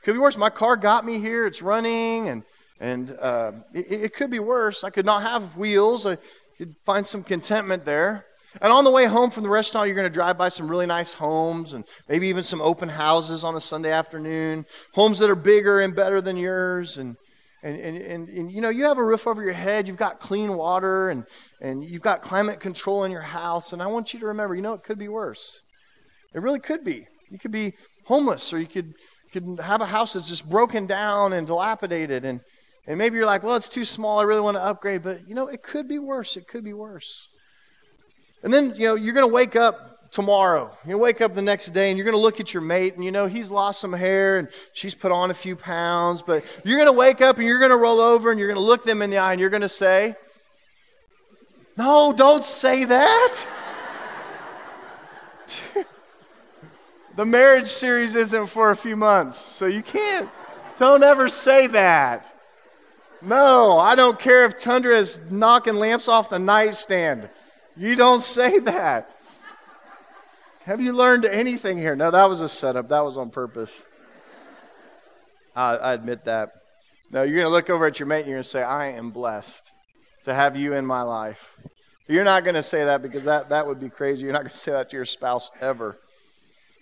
Could 0.03 0.13
be 0.13 0.19
worse. 0.19 0.37
My 0.37 0.51
car 0.51 0.77
got 0.77 1.05
me 1.05 1.21
here. 1.21 1.47
It's 1.47 1.61
running 1.61 2.29
and 2.29 2.45
and 2.81 3.11
uh, 3.21 3.53
it, 3.75 4.05
it 4.05 4.15
could 4.15 4.31
be 4.31 4.39
worse. 4.39 4.85
I 4.85 4.91
could 4.91 5.05
not 5.05 5.23
have 5.23 5.57
wheels. 5.57 6.07
I 6.07 6.17
could 6.57 6.77
find 6.85 7.07
some 7.07 7.25
contentment 7.25 7.85
there 7.85 8.25
and 8.61 8.73
on 8.73 8.85
the 8.85 8.91
way 8.91 9.07
home 9.07 9.31
from 9.31 9.43
the 9.43 9.49
restaurant, 9.49 9.87
you're 9.87 9.97
going 9.97 10.07
to 10.07 10.13
drive 10.13 10.37
by 10.39 10.49
some 10.49 10.69
really 10.69 10.87
nice 10.87 11.13
homes 11.13 11.73
and 11.73 11.85
maybe 12.09 12.29
even 12.29 12.43
some 12.43 12.61
open 12.61 12.89
houses 12.89 13.45
on 13.45 13.57
a 13.57 13.61
Sunday 13.61 13.91
afternoon, 13.91 14.67
homes 14.95 15.19
that 15.19 15.31
are 15.31 15.37
bigger 15.37 15.81
and 15.81 15.95
better 15.95 16.21
than 16.21 16.37
yours. 16.37 16.99
And, 16.99 17.17
and, 17.63 17.79
and, 17.81 17.97
and, 17.99 18.29
and, 18.29 18.53
you 18.53 18.61
know, 18.61 18.69
you 18.69 18.85
have 18.85 18.99
a 18.99 19.05
roof 19.05 19.27
over 19.27 19.43
your 19.43 19.53
head, 19.53 19.89
you've 19.89 19.97
got 19.97 20.21
clean 20.21 20.55
water, 20.55 21.09
and, 21.09 21.25
and 21.61 21.85
you've 21.85 22.03
got 22.03 22.23
climate 22.23 22.61
control 22.61 23.05
in 23.05 23.11
your 23.11 23.23
house. 23.23 23.73
And 23.73 23.83
I 23.83 23.87
want 23.87 24.15
you 24.15 24.21
to 24.21 24.27
remember, 24.27 24.55
you 24.55 24.63
know, 24.63 24.75
it 24.75 24.83
could 24.83 24.99
be 24.99 25.09
worse. 25.09 25.61
It 26.35 26.41
really 26.41 26.61
could 26.61 26.85
be. 26.85 27.07
You 27.31 27.39
could 27.39 27.51
be 27.51 27.75
homeless, 28.07 28.53
or 28.53 28.61
you 28.61 28.67
could, 28.67 28.93
could 29.33 29.61
have 29.63 29.81
a 29.81 29.87
house 29.87 30.13
that's 30.13 30.29
just 30.29 30.49
broken 30.49 30.87
down 30.87 31.33
and 31.33 31.47
dilapidated. 31.47 32.25
And, 32.25 32.41
and 32.87 32.97
maybe 32.97 33.17
you're 33.17 33.27
like, 33.27 33.43
well, 33.43 33.57
it's 33.57 33.69
too 33.69 33.85
small, 33.85 34.19
I 34.19 34.23
really 34.23 34.41
want 34.41 34.57
to 34.57 34.63
upgrade. 34.63 35.03
But, 35.03 35.29
you 35.29 35.35
know, 35.35 35.49
it 35.49 35.63
could 35.63 35.89
be 35.89 35.99
worse. 35.99 36.37
It 36.37 36.47
could 36.47 36.65
be 36.65 36.73
worse. 36.73 37.29
And 38.43 38.53
then, 38.53 38.75
you 38.77 38.87
know, 38.87 38.95
you're 38.95 39.15
going 39.15 39.29
to 39.29 39.33
wake 39.33 39.57
up 39.57 39.89
tomorrow. 40.11 40.71
You 40.87 40.97
wake 40.99 41.21
up 41.21 41.35
the 41.35 41.43
next 41.43 41.71
day 41.71 41.91
and 41.91 41.99
you're 41.99 42.05
going 42.05 42.17
to 42.17 42.21
look 42.21 42.41
at 42.41 42.55
your 42.55 42.63
mate 42.63 42.95
and 42.95 43.05
you 43.05 43.13
know 43.13 43.27
he's 43.27 43.51
lost 43.51 43.81
some 43.81 43.93
hair 43.93 44.39
and 44.39 44.49
she's 44.73 44.95
put 44.95 45.13
on 45.13 45.31
a 45.31 45.35
few 45.35 45.57
pounds, 45.57 46.23
but 46.23 46.45
you're 46.65 46.77
going 46.77 46.87
to 46.87 46.93
wake 46.93 47.21
up 47.21 47.37
and 47.37 47.47
you're 47.47 47.59
going 47.59 47.71
to 47.71 47.77
roll 47.77 48.01
over 48.01 48.31
and 48.31 48.39
you're 48.39 48.49
going 48.49 48.61
to 48.61 48.65
look 48.65 48.85
them 48.85 49.03
in 49.03 49.11
the 49.11 49.19
eye 49.19 49.33
and 49.33 49.41
you're 49.41 49.51
going 49.51 49.63
to 49.63 49.69
say, 49.69 50.17
"No, 51.77 52.13
don't 52.13 52.45
say 52.45 52.85
that." 52.85 53.47
the 57.17 57.27
marriage 57.27 57.69
series 57.69 58.15
isn't 58.15 58.47
for 58.47 58.71
a 58.71 58.77
few 58.77 58.97
months, 58.97 59.37
so 59.37 59.67
you 59.67 59.83
can't. 59.83 60.29
Don't 60.79 61.03
ever 61.03 61.29
say 61.29 61.67
that. 61.69 62.35
No, 63.21 63.79
I 63.79 63.97
don't 63.97 64.19
care 64.19 64.45
if 64.45 64.57
Tundra 64.57 64.97
is 64.97 65.19
knocking 65.29 65.75
lamps 65.75 66.07
off 66.07 66.31
the 66.31 66.39
nightstand. 66.39 67.29
You 67.79 67.95
don't 67.95 68.23
say 68.23 68.59
that. 68.59 69.09
Have 70.65 70.81
you 70.81 70.93
learned 70.93 71.25
anything 71.25 71.79
here? 71.79 71.95
No, 71.95 72.11
that 72.11 72.29
was 72.29 72.41
a 72.41 72.49
setup. 72.49 72.89
That 72.89 73.05
was 73.05 73.17
on 73.17 73.31
purpose. 73.31 73.85
I, 75.55 75.77
I 75.77 75.93
admit 75.95 76.25
that. 76.25 76.53
No, 77.11 77.23
you're 77.23 77.37
going 77.37 77.47
to 77.47 77.53
look 77.53 77.71
over 77.71 77.87
at 77.87 78.01
your 78.01 78.07
mate 78.07 78.19
and 78.19 78.27
you're 78.27 78.35
going 78.35 78.43
to 78.43 78.49
say, 78.49 78.63
I 78.63 78.89
am 78.89 79.11
blessed 79.11 79.71
to 80.25 80.35
have 80.35 80.57
you 80.57 80.75
in 80.75 80.85
my 80.85 81.03
life. 81.03 81.57
You're 82.09 82.25
not 82.25 82.43
going 82.43 82.57
to 82.57 82.63
say 82.63 82.85
that 82.85 83.01
because 83.01 83.25
that, 83.25 83.49
that 83.51 83.67
would 83.67 83.79
be 83.79 83.89
crazy. 83.89 84.25
You're 84.25 84.33
not 84.33 84.43
going 84.43 84.51
to 84.51 84.57
say 84.57 84.73
that 84.73 84.91
to 84.91 84.97
your 84.97 85.05
spouse 85.05 85.51
ever. 85.61 85.99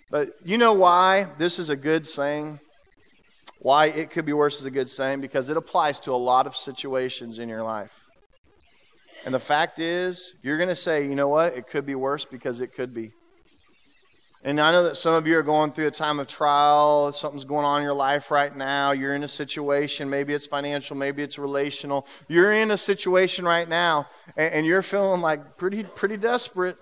But 0.09 0.29
you 0.43 0.57
know 0.57 0.73
why 0.73 1.27
this 1.37 1.59
is 1.59 1.69
a 1.69 1.75
good 1.75 2.07
saying? 2.07 2.59
Why 3.59 3.85
it 3.85 4.09
could 4.09 4.25
be 4.25 4.33
worse 4.33 4.59
is 4.59 4.65
a 4.65 4.71
good 4.71 4.89
saying? 4.89 5.21
Because 5.21 5.49
it 5.49 5.57
applies 5.57 5.99
to 6.01 6.11
a 6.11 6.17
lot 6.17 6.47
of 6.47 6.57
situations 6.57 7.39
in 7.39 7.49
your 7.49 7.63
life. 7.63 8.06
And 9.27 9.33
the 9.33 9.41
fact 9.41 9.79
is, 9.79 10.35
you're 10.41 10.55
going 10.55 10.69
to 10.69 10.75
say, 10.75 11.03
you 11.03 11.13
know 11.13 11.27
what? 11.27 11.57
It 11.57 11.67
could 11.67 11.85
be 11.85 11.95
worse 11.95 12.23
because 12.23 12.61
it 12.61 12.73
could 12.73 12.93
be. 12.93 13.11
And 14.41 14.57
I 14.57 14.71
know 14.71 14.83
that 14.83 14.95
some 14.95 15.15
of 15.15 15.27
you 15.27 15.37
are 15.37 15.43
going 15.43 15.73
through 15.73 15.87
a 15.87 15.91
time 15.91 16.19
of 16.19 16.27
trial. 16.27 17.11
Something's 17.11 17.43
going 17.43 17.65
on 17.65 17.79
in 17.79 17.83
your 17.83 17.93
life 17.93 18.31
right 18.31 18.55
now. 18.55 18.91
You're 18.91 19.13
in 19.13 19.23
a 19.23 19.27
situation. 19.27 20.09
Maybe 20.09 20.33
it's 20.33 20.47
financial. 20.47 20.95
Maybe 20.95 21.23
it's 21.23 21.37
relational. 21.37 22.07
You're 22.29 22.53
in 22.53 22.71
a 22.71 22.77
situation 22.77 23.43
right 23.43 23.67
now, 23.67 24.07
and, 24.37 24.53
and 24.53 24.65
you're 24.65 24.81
feeling 24.81 25.19
like 25.19 25.57
pretty, 25.57 25.83
pretty 25.83 26.15
desperate. 26.15 26.77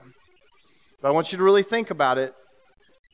But 1.02 1.08
I 1.08 1.12
want 1.14 1.32
you 1.32 1.40
to 1.40 1.44
really 1.44 1.64
think 1.64 1.90
about 1.90 2.20
it 2.20 2.36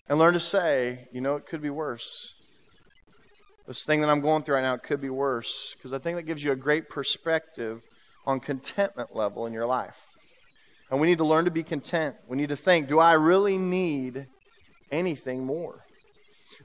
and 0.10 0.20
learn 0.20 0.34
to 0.34 0.42
say, 0.42 1.08
you 1.14 1.22
know, 1.22 1.38
it 1.38 1.46
could 1.46 1.62
be 1.62 1.70
worse. 1.70 2.34
This 3.66 3.86
thing 3.86 4.02
that 4.02 4.10
I'm 4.10 4.20
going 4.20 4.44
through 4.44 4.56
right 4.56 4.62
now, 4.62 4.74
it 4.74 4.84
could 4.84 5.00
be 5.00 5.10
worse. 5.10 5.74
Because 5.78 5.94
I 5.94 6.00
think 6.00 6.18
that 6.18 6.24
gives 6.24 6.44
you 6.44 6.52
a 6.52 6.58
great 6.58 6.90
perspective 6.90 7.82
on 8.26 8.40
contentment 8.40 9.16
level 9.16 9.46
in 9.46 9.54
your 9.54 9.66
life. 9.66 10.08
And 10.90 11.00
we 11.00 11.08
need 11.08 11.20
to 11.20 11.26
learn 11.26 11.46
to 11.46 11.52
be 11.52 11.64
content. 11.64 12.16
We 12.28 12.38
need 12.38 12.50
to 12.50 12.56
think, 12.56 12.88
do 12.88 13.00
I 13.00 13.14
really 13.14 13.58
need 13.58 14.28
anything 14.92 15.46
more? 15.46 15.86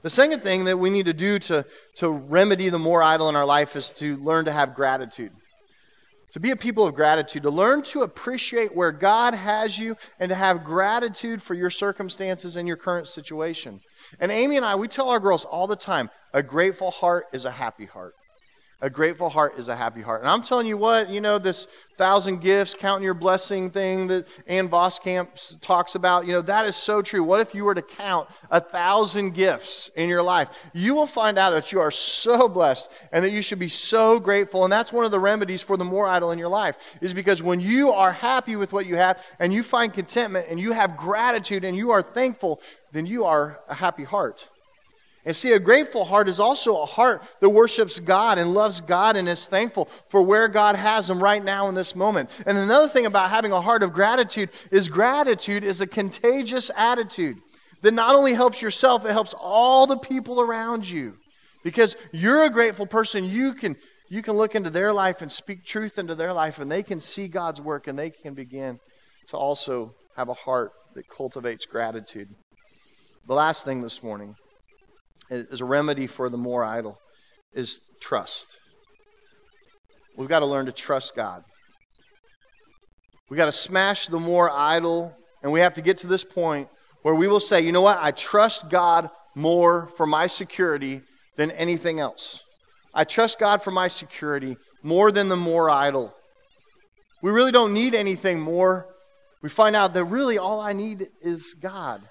The 0.03 0.09
second 0.09 0.41
thing 0.41 0.65
that 0.65 0.77
we 0.77 0.89
need 0.89 1.05
to 1.05 1.13
do 1.13 1.39
to, 1.39 1.65
to 1.95 2.09
remedy 2.09 2.69
the 2.69 2.77
more 2.77 3.01
idol 3.01 3.29
in 3.29 3.35
our 3.35 3.45
life 3.45 3.75
is 3.75 3.91
to 3.93 4.17
learn 4.17 4.45
to 4.45 4.51
have 4.51 4.75
gratitude. 4.75 5.31
To 6.33 6.41
be 6.41 6.51
a 6.51 6.57
people 6.57 6.85
of 6.85 6.93
gratitude, 6.93 7.43
to 7.43 7.49
learn 7.49 7.81
to 7.83 8.01
appreciate 8.01 8.75
where 8.75 8.91
God 8.91 9.33
has 9.33 9.79
you 9.79 9.95
and 10.19 10.29
to 10.29 10.35
have 10.35 10.63
gratitude 10.63 11.41
for 11.41 11.53
your 11.53 11.69
circumstances 11.69 12.57
and 12.57 12.67
your 12.67 12.77
current 12.77 13.07
situation. 13.07 13.79
And 14.19 14.31
Amy 14.31 14.57
and 14.57 14.65
I, 14.65 14.75
we 14.75 14.89
tell 14.89 15.09
our 15.09 15.19
girls 15.19 15.45
all 15.45 15.67
the 15.67 15.77
time 15.77 16.09
a 16.33 16.43
grateful 16.43 16.91
heart 16.91 17.25
is 17.31 17.45
a 17.45 17.51
happy 17.51 17.85
heart. 17.85 18.13
A 18.79 18.91
grateful 18.91 19.29
heart 19.29 19.57
is 19.57 19.69
a 19.69 19.75
happy 19.75 20.03
heart. 20.03 20.21
And 20.21 20.29
I'm 20.29 20.43
telling 20.43 20.67
you 20.67 20.77
what, 20.77 21.09
you 21.09 21.19
know, 21.19 21.39
this 21.39 21.67
thousand 21.97 22.41
gifts, 22.41 22.75
counting 22.75 23.03
your 23.03 23.15
blessing 23.15 23.71
thing 23.71 24.05
that 24.07 24.27
Ann 24.45 24.69
Voskamp 24.69 25.59
talks 25.61 25.95
about, 25.95 26.27
you 26.27 26.31
know, 26.31 26.43
that 26.43 26.67
is 26.67 26.75
so 26.75 27.01
true. 27.01 27.23
What 27.23 27.41
if 27.41 27.55
you 27.55 27.65
were 27.65 27.73
to 27.73 27.81
count 27.81 28.29
a 28.51 28.59
thousand 28.61 29.33
gifts 29.33 29.89
in 29.95 30.07
your 30.07 30.21
life? 30.21 30.49
You 30.73 30.93
will 30.93 31.07
find 31.07 31.39
out 31.39 31.51
that 31.51 31.71
you 31.71 31.79
are 31.79 31.89
so 31.89 32.47
blessed 32.47 32.91
and 33.11 33.25
that 33.25 33.31
you 33.31 33.41
should 33.41 33.57
be 33.57 33.67
so 33.67 34.19
grateful. 34.19 34.63
And 34.63 34.71
that's 34.71 34.93
one 34.93 35.05
of 35.05 35.11
the 35.11 35.19
remedies 35.19 35.63
for 35.63 35.75
the 35.75 35.83
more 35.83 36.05
idol 36.07 36.29
in 36.29 36.37
your 36.37 36.47
life, 36.47 36.97
is 37.01 37.15
because 37.15 37.41
when 37.41 37.59
you 37.59 37.91
are 37.91 38.11
happy 38.11 38.55
with 38.55 38.73
what 38.73 38.85
you 38.85 38.95
have 38.95 39.25
and 39.39 39.51
you 39.51 39.63
find 39.63 39.91
contentment 39.91 40.45
and 40.51 40.59
you 40.59 40.73
have 40.73 40.95
gratitude 40.95 41.63
and 41.63 41.75
you 41.75 41.89
are 41.89 42.03
thankful, 42.03 42.61
then 42.91 43.07
you 43.07 43.25
are 43.25 43.59
a 43.67 43.73
happy 43.73 44.03
heart. 44.03 44.47
And 45.27 45.35
see, 45.35 45.51
a 45.51 45.59
grateful 45.59 46.05
heart 46.05 46.29
is 46.29 46.39
also 46.39 46.81
a 46.81 46.85
heart 46.85 47.21
that 47.41 47.49
worships 47.49 47.99
God 47.99 48.37
and 48.37 48.53
loves 48.53 48.79
God 48.79 49.17
and 49.17 49.27
is 49.27 49.45
thankful 49.45 49.89
for 50.07 50.21
where 50.21 50.47
God 50.47 50.77
has 50.77 51.09
them 51.09 51.21
right 51.21 51.43
now 51.43 51.67
in 51.67 51.75
this 51.75 51.97
moment. 51.97 52.29
And 52.45 52.57
another 52.57 52.87
thing 52.87 53.05
about 53.05 53.29
having 53.29 53.51
a 53.51 53.59
heart 53.59 53.83
of 53.83 53.91
gratitude 53.91 54.51
is 54.71 54.87
gratitude 54.87 55.65
is 55.65 55.81
a 55.81 55.85
contagious 55.85 56.71
attitude 56.77 57.39
that 57.81 57.93
not 57.93 58.15
only 58.15 58.35
helps 58.35 58.61
yourself, 58.61 59.03
it 59.03 59.11
helps 59.11 59.35
all 59.37 59.85
the 59.85 59.97
people 59.97 60.39
around 60.39 60.89
you. 60.89 61.15
Because 61.61 61.97
you're 62.13 62.45
a 62.45 62.49
grateful 62.49 62.85
person, 62.85 63.25
you 63.25 63.53
can, 63.53 63.75
you 64.09 64.21
can 64.21 64.35
look 64.35 64.55
into 64.55 64.69
their 64.69 64.93
life 64.93 65.21
and 65.21 65.29
speak 65.29 65.65
truth 65.65 65.99
into 65.99 66.15
their 66.15 66.31
life, 66.31 66.57
and 66.59 66.71
they 66.71 66.83
can 66.83 67.01
see 67.01 67.27
God's 67.27 67.59
work 67.59 67.87
and 67.87 67.99
they 67.99 68.11
can 68.11 68.33
begin 68.33 68.79
to 69.27 69.35
also 69.35 69.91
have 70.15 70.29
a 70.29 70.33
heart 70.33 70.71
that 70.95 71.03
cultivates 71.09 71.65
gratitude. 71.65 72.29
The 73.27 73.33
last 73.33 73.65
thing 73.65 73.81
this 73.81 74.01
morning 74.01 74.35
as 75.29 75.61
a 75.61 75.65
remedy 75.65 76.07
for 76.07 76.29
the 76.29 76.37
more 76.37 76.63
idol 76.63 76.97
is 77.53 77.81
trust. 77.99 78.57
We've 80.15 80.29
got 80.29 80.39
to 80.39 80.45
learn 80.45 80.65
to 80.65 80.71
trust 80.71 81.15
God. 81.15 81.43
We've 83.29 83.37
got 83.37 83.45
to 83.45 83.51
smash 83.51 84.07
the 84.07 84.19
more 84.19 84.49
idle, 84.49 85.15
and 85.43 85.51
we 85.51 85.59
have 85.59 85.73
to 85.75 85.81
get 85.81 85.97
to 85.99 86.07
this 86.07 86.23
point 86.23 86.69
where 87.01 87.15
we 87.15 87.27
will 87.27 87.39
say, 87.39 87.61
you 87.61 87.71
know 87.71 87.81
what? 87.81 87.99
I 88.01 88.11
trust 88.11 88.69
God 88.69 89.09
more 89.35 89.87
for 89.97 90.05
my 90.05 90.27
security 90.27 91.01
than 91.35 91.51
anything 91.51 91.99
else. 91.99 92.41
I 92.93 93.03
trust 93.03 93.39
God 93.39 93.61
for 93.61 93.71
my 93.71 93.87
security 93.87 94.57
more 94.81 95.11
than 95.11 95.29
the 95.29 95.35
more 95.35 95.69
idle. 95.69 96.13
We 97.21 97.31
really 97.31 97.51
don't 97.51 97.73
need 97.73 97.93
anything 97.93 98.39
more. 98.39 98.87
We 99.41 99.49
find 99.49 99.75
out 99.75 99.93
that 99.93 100.05
really 100.05 100.37
all 100.37 100.59
I 100.59 100.73
need 100.73 101.07
is 101.21 101.53
God. 101.53 102.01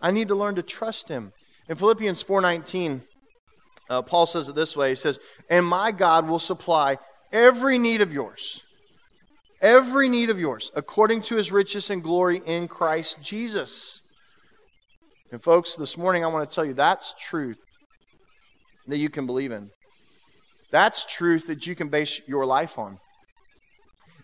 I 0.00 0.10
need 0.10 0.28
to 0.28 0.34
learn 0.34 0.54
to 0.56 0.62
trust 0.62 1.08
Him. 1.08 1.32
In 1.68 1.76
Philippians 1.76 2.22
4:19, 2.22 3.02
uh, 3.90 4.02
Paul 4.02 4.26
says 4.26 4.48
it 4.48 4.54
this 4.54 4.74
way. 4.74 4.90
He 4.90 4.94
says, 4.94 5.18
"And 5.50 5.66
my 5.66 5.92
God 5.92 6.26
will 6.26 6.38
supply 6.38 6.98
every 7.30 7.78
need 7.78 8.00
of 8.00 8.12
yours, 8.12 8.62
every 9.60 10.08
need 10.08 10.30
of 10.30 10.40
yours, 10.40 10.70
according 10.74 11.22
to 11.22 11.36
his 11.36 11.52
riches 11.52 11.90
and 11.90 12.02
glory 12.02 12.42
in 12.46 12.68
Christ 12.68 13.20
Jesus." 13.20 14.00
And 15.30 15.42
folks, 15.42 15.76
this 15.76 15.98
morning 15.98 16.24
I 16.24 16.28
want 16.28 16.48
to 16.48 16.54
tell 16.54 16.64
you 16.64 16.72
that's 16.72 17.14
truth 17.18 17.58
that 18.86 18.96
you 18.96 19.10
can 19.10 19.26
believe 19.26 19.52
in. 19.52 19.70
That's 20.70 21.04
truth 21.04 21.46
that 21.48 21.66
you 21.66 21.74
can 21.74 21.88
base 21.88 22.20
your 22.26 22.46
life 22.46 22.78
on. 22.78 22.98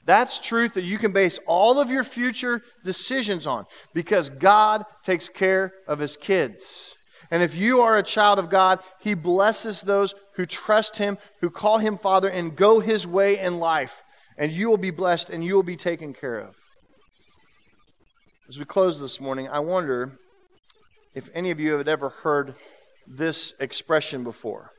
That's 0.06 0.38
truth 0.38 0.74
that 0.74 0.84
you 0.84 0.98
can 0.98 1.12
base 1.12 1.38
all 1.46 1.80
of 1.80 1.90
your 1.90 2.04
future 2.04 2.62
decisions 2.84 3.46
on 3.46 3.66
because 3.94 4.28
God 4.30 4.84
takes 5.02 5.28
care 5.28 5.72
of 5.86 5.98
his 5.98 6.16
kids. 6.16 6.94
And 7.30 7.42
if 7.42 7.56
you 7.56 7.80
are 7.80 7.96
a 7.96 8.02
child 8.02 8.38
of 8.38 8.48
God, 8.48 8.80
he 9.00 9.14
blesses 9.14 9.82
those 9.82 10.14
who 10.34 10.46
trust 10.46 10.98
him, 10.98 11.18
who 11.40 11.50
call 11.50 11.78
him 11.78 11.96
Father, 11.96 12.28
and 12.28 12.56
go 12.56 12.80
his 12.80 13.06
way 13.06 13.38
in 13.38 13.58
life. 13.58 14.02
And 14.36 14.52
you 14.52 14.68
will 14.68 14.78
be 14.78 14.90
blessed 14.90 15.30
and 15.30 15.44
you 15.44 15.54
will 15.54 15.62
be 15.62 15.76
taken 15.76 16.12
care 16.12 16.38
of. 16.38 16.54
As 18.48 18.58
we 18.58 18.64
close 18.64 19.00
this 19.00 19.20
morning, 19.20 19.48
I 19.48 19.60
wonder 19.60 20.18
if 21.14 21.30
any 21.34 21.50
of 21.50 21.60
you 21.60 21.72
have 21.74 21.88
ever 21.88 22.10
heard 22.10 22.54
this 23.06 23.54
expression 23.60 24.24
before. 24.24 24.70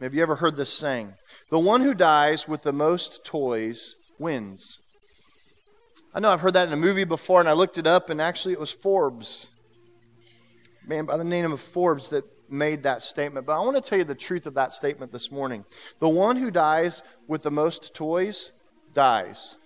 Have 0.00 0.12
you 0.12 0.22
ever 0.22 0.36
heard 0.36 0.56
this 0.56 0.72
saying? 0.72 1.14
The 1.50 1.58
one 1.58 1.80
who 1.80 1.94
dies 1.94 2.48
with 2.48 2.62
the 2.62 2.72
most 2.72 3.24
toys 3.24 3.94
wins. 4.18 4.78
I 6.12 6.20
know 6.20 6.30
I've 6.30 6.40
heard 6.40 6.54
that 6.54 6.66
in 6.66 6.72
a 6.72 6.76
movie 6.76 7.04
before, 7.04 7.40
and 7.40 7.48
I 7.48 7.52
looked 7.52 7.78
it 7.78 7.86
up, 7.86 8.10
and 8.10 8.20
actually 8.20 8.52
it 8.52 8.60
was 8.60 8.72
Forbes, 8.72 9.48
man 10.86 11.06
by 11.06 11.16
the 11.16 11.24
name 11.24 11.50
of 11.50 11.60
Forbes, 11.60 12.08
that 12.10 12.24
made 12.48 12.82
that 12.82 13.02
statement. 13.02 13.46
But 13.46 13.56
I 13.56 13.60
want 13.60 13.76
to 13.76 13.88
tell 13.88 13.98
you 13.98 14.04
the 14.04 14.14
truth 14.14 14.46
of 14.46 14.54
that 14.54 14.72
statement 14.72 15.12
this 15.12 15.30
morning. 15.30 15.64
The 15.98 16.08
one 16.08 16.36
who 16.36 16.50
dies 16.50 17.02
with 17.26 17.42
the 17.42 17.50
most 17.50 17.94
toys 17.94 18.52
dies, 18.92 19.56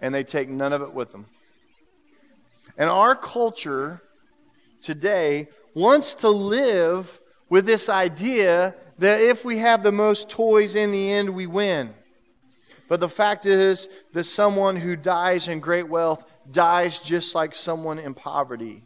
and 0.00 0.14
they 0.14 0.24
take 0.24 0.48
none 0.48 0.72
of 0.72 0.82
it 0.82 0.92
with 0.92 1.12
them. 1.12 1.26
And 2.76 2.88
our 2.88 3.14
culture 3.14 4.02
today 4.80 5.48
wants 5.74 6.14
to 6.16 6.28
live 6.28 7.20
with 7.48 7.66
this 7.66 7.88
idea 7.88 8.74
that 8.98 9.20
if 9.20 9.44
we 9.44 9.58
have 9.58 9.82
the 9.82 9.92
most 9.92 10.30
toys 10.30 10.74
in 10.74 10.90
the 10.90 11.10
end, 11.12 11.30
we 11.30 11.46
win. 11.46 11.94
But 12.88 13.00
the 13.00 13.08
fact 13.08 13.46
is 13.46 13.88
that 14.12 14.24
someone 14.24 14.76
who 14.76 14.96
dies 14.96 15.48
in 15.48 15.60
great 15.60 15.88
wealth 15.88 16.24
dies 16.50 16.98
just 16.98 17.34
like 17.34 17.54
someone 17.54 17.98
in 17.98 18.14
poverty. 18.14 18.82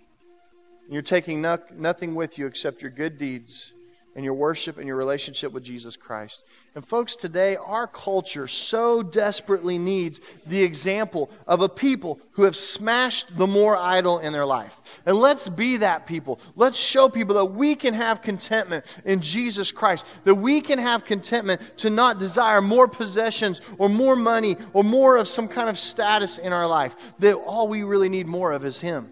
You're 0.88 1.02
taking 1.02 1.42
no, 1.42 1.58
nothing 1.74 2.14
with 2.14 2.38
you 2.38 2.46
except 2.46 2.82
your 2.82 2.90
good 2.90 3.18
deeds 3.18 3.72
and 4.16 4.24
your 4.24 4.34
worship 4.34 4.78
and 4.78 4.86
your 4.86 4.96
relationship 4.96 5.52
with 5.52 5.62
Jesus 5.62 5.94
Christ. 5.94 6.42
And, 6.74 6.84
folks, 6.86 7.16
today 7.16 7.56
our 7.56 7.86
culture 7.86 8.48
so 8.48 9.02
desperately 9.02 9.76
needs 9.76 10.22
the 10.46 10.62
example 10.62 11.30
of 11.46 11.60
a 11.60 11.68
people 11.68 12.18
who 12.32 12.44
have 12.44 12.56
smashed 12.56 13.36
the 13.36 13.46
more 13.46 13.76
idol 13.76 14.18
in 14.18 14.32
their 14.32 14.46
life. 14.46 14.80
And 15.04 15.18
let's 15.18 15.50
be 15.50 15.76
that 15.78 16.06
people. 16.06 16.40
Let's 16.54 16.78
show 16.78 17.10
people 17.10 17.34
that 17.34 17.44
we 17.44 17.74
can 17.74 17.92
have 17.92 18.22
contentment 18.22 18.86
in 19.04 19.20
Jesus 19.20 19.70
Christ, 19.70 20.06
that 20.24 20.36
we 20.36 20.62
can 20.62 20.78
have 20.78 21.04
contentment 21.04 21.60
to 21.78 21.90
not 21.90 22.18
desire 22.18 22.62
more 22.62 22.88
possessions 22.88 23.60
or 23.76 23.90
more 23.90 24.16
money 24.16 24.56
or 24.72 24.82
more 24.82 25.18
of 25.18 25.28
some 25.28 25.46
kind 25.46 25.68
of 25.68 25.78
status 25.78 26.38
in 26.38 26.54
our 26.54 26.66
life, 26.66 26.96
that 27.18 27.34
all 27.34 27.68
we 27.68 27.82
really 27.82 28.08
need 28.08 28.26
more 28.26 28.52
of 28.52 28.64
is 28.64 28.80
Him. 28.80 29.10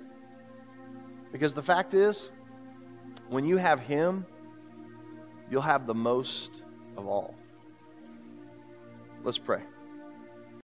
Because 1.35 1.53
the 1.53 1.65
fact 1.65 1.95
is, 1.95 2.31
when 3.29 3.45
you 3.45 3.57
have 3.57 3.81
Him, 3.81 4.25
you'll 5.51 5.63
have 5.63 5.85
the 5.85 5.95
most 5.95 6.63
of 6.97 7.09
all. 7.09 7.35
Let's 9.25 9.37
pray. 9.37 9.59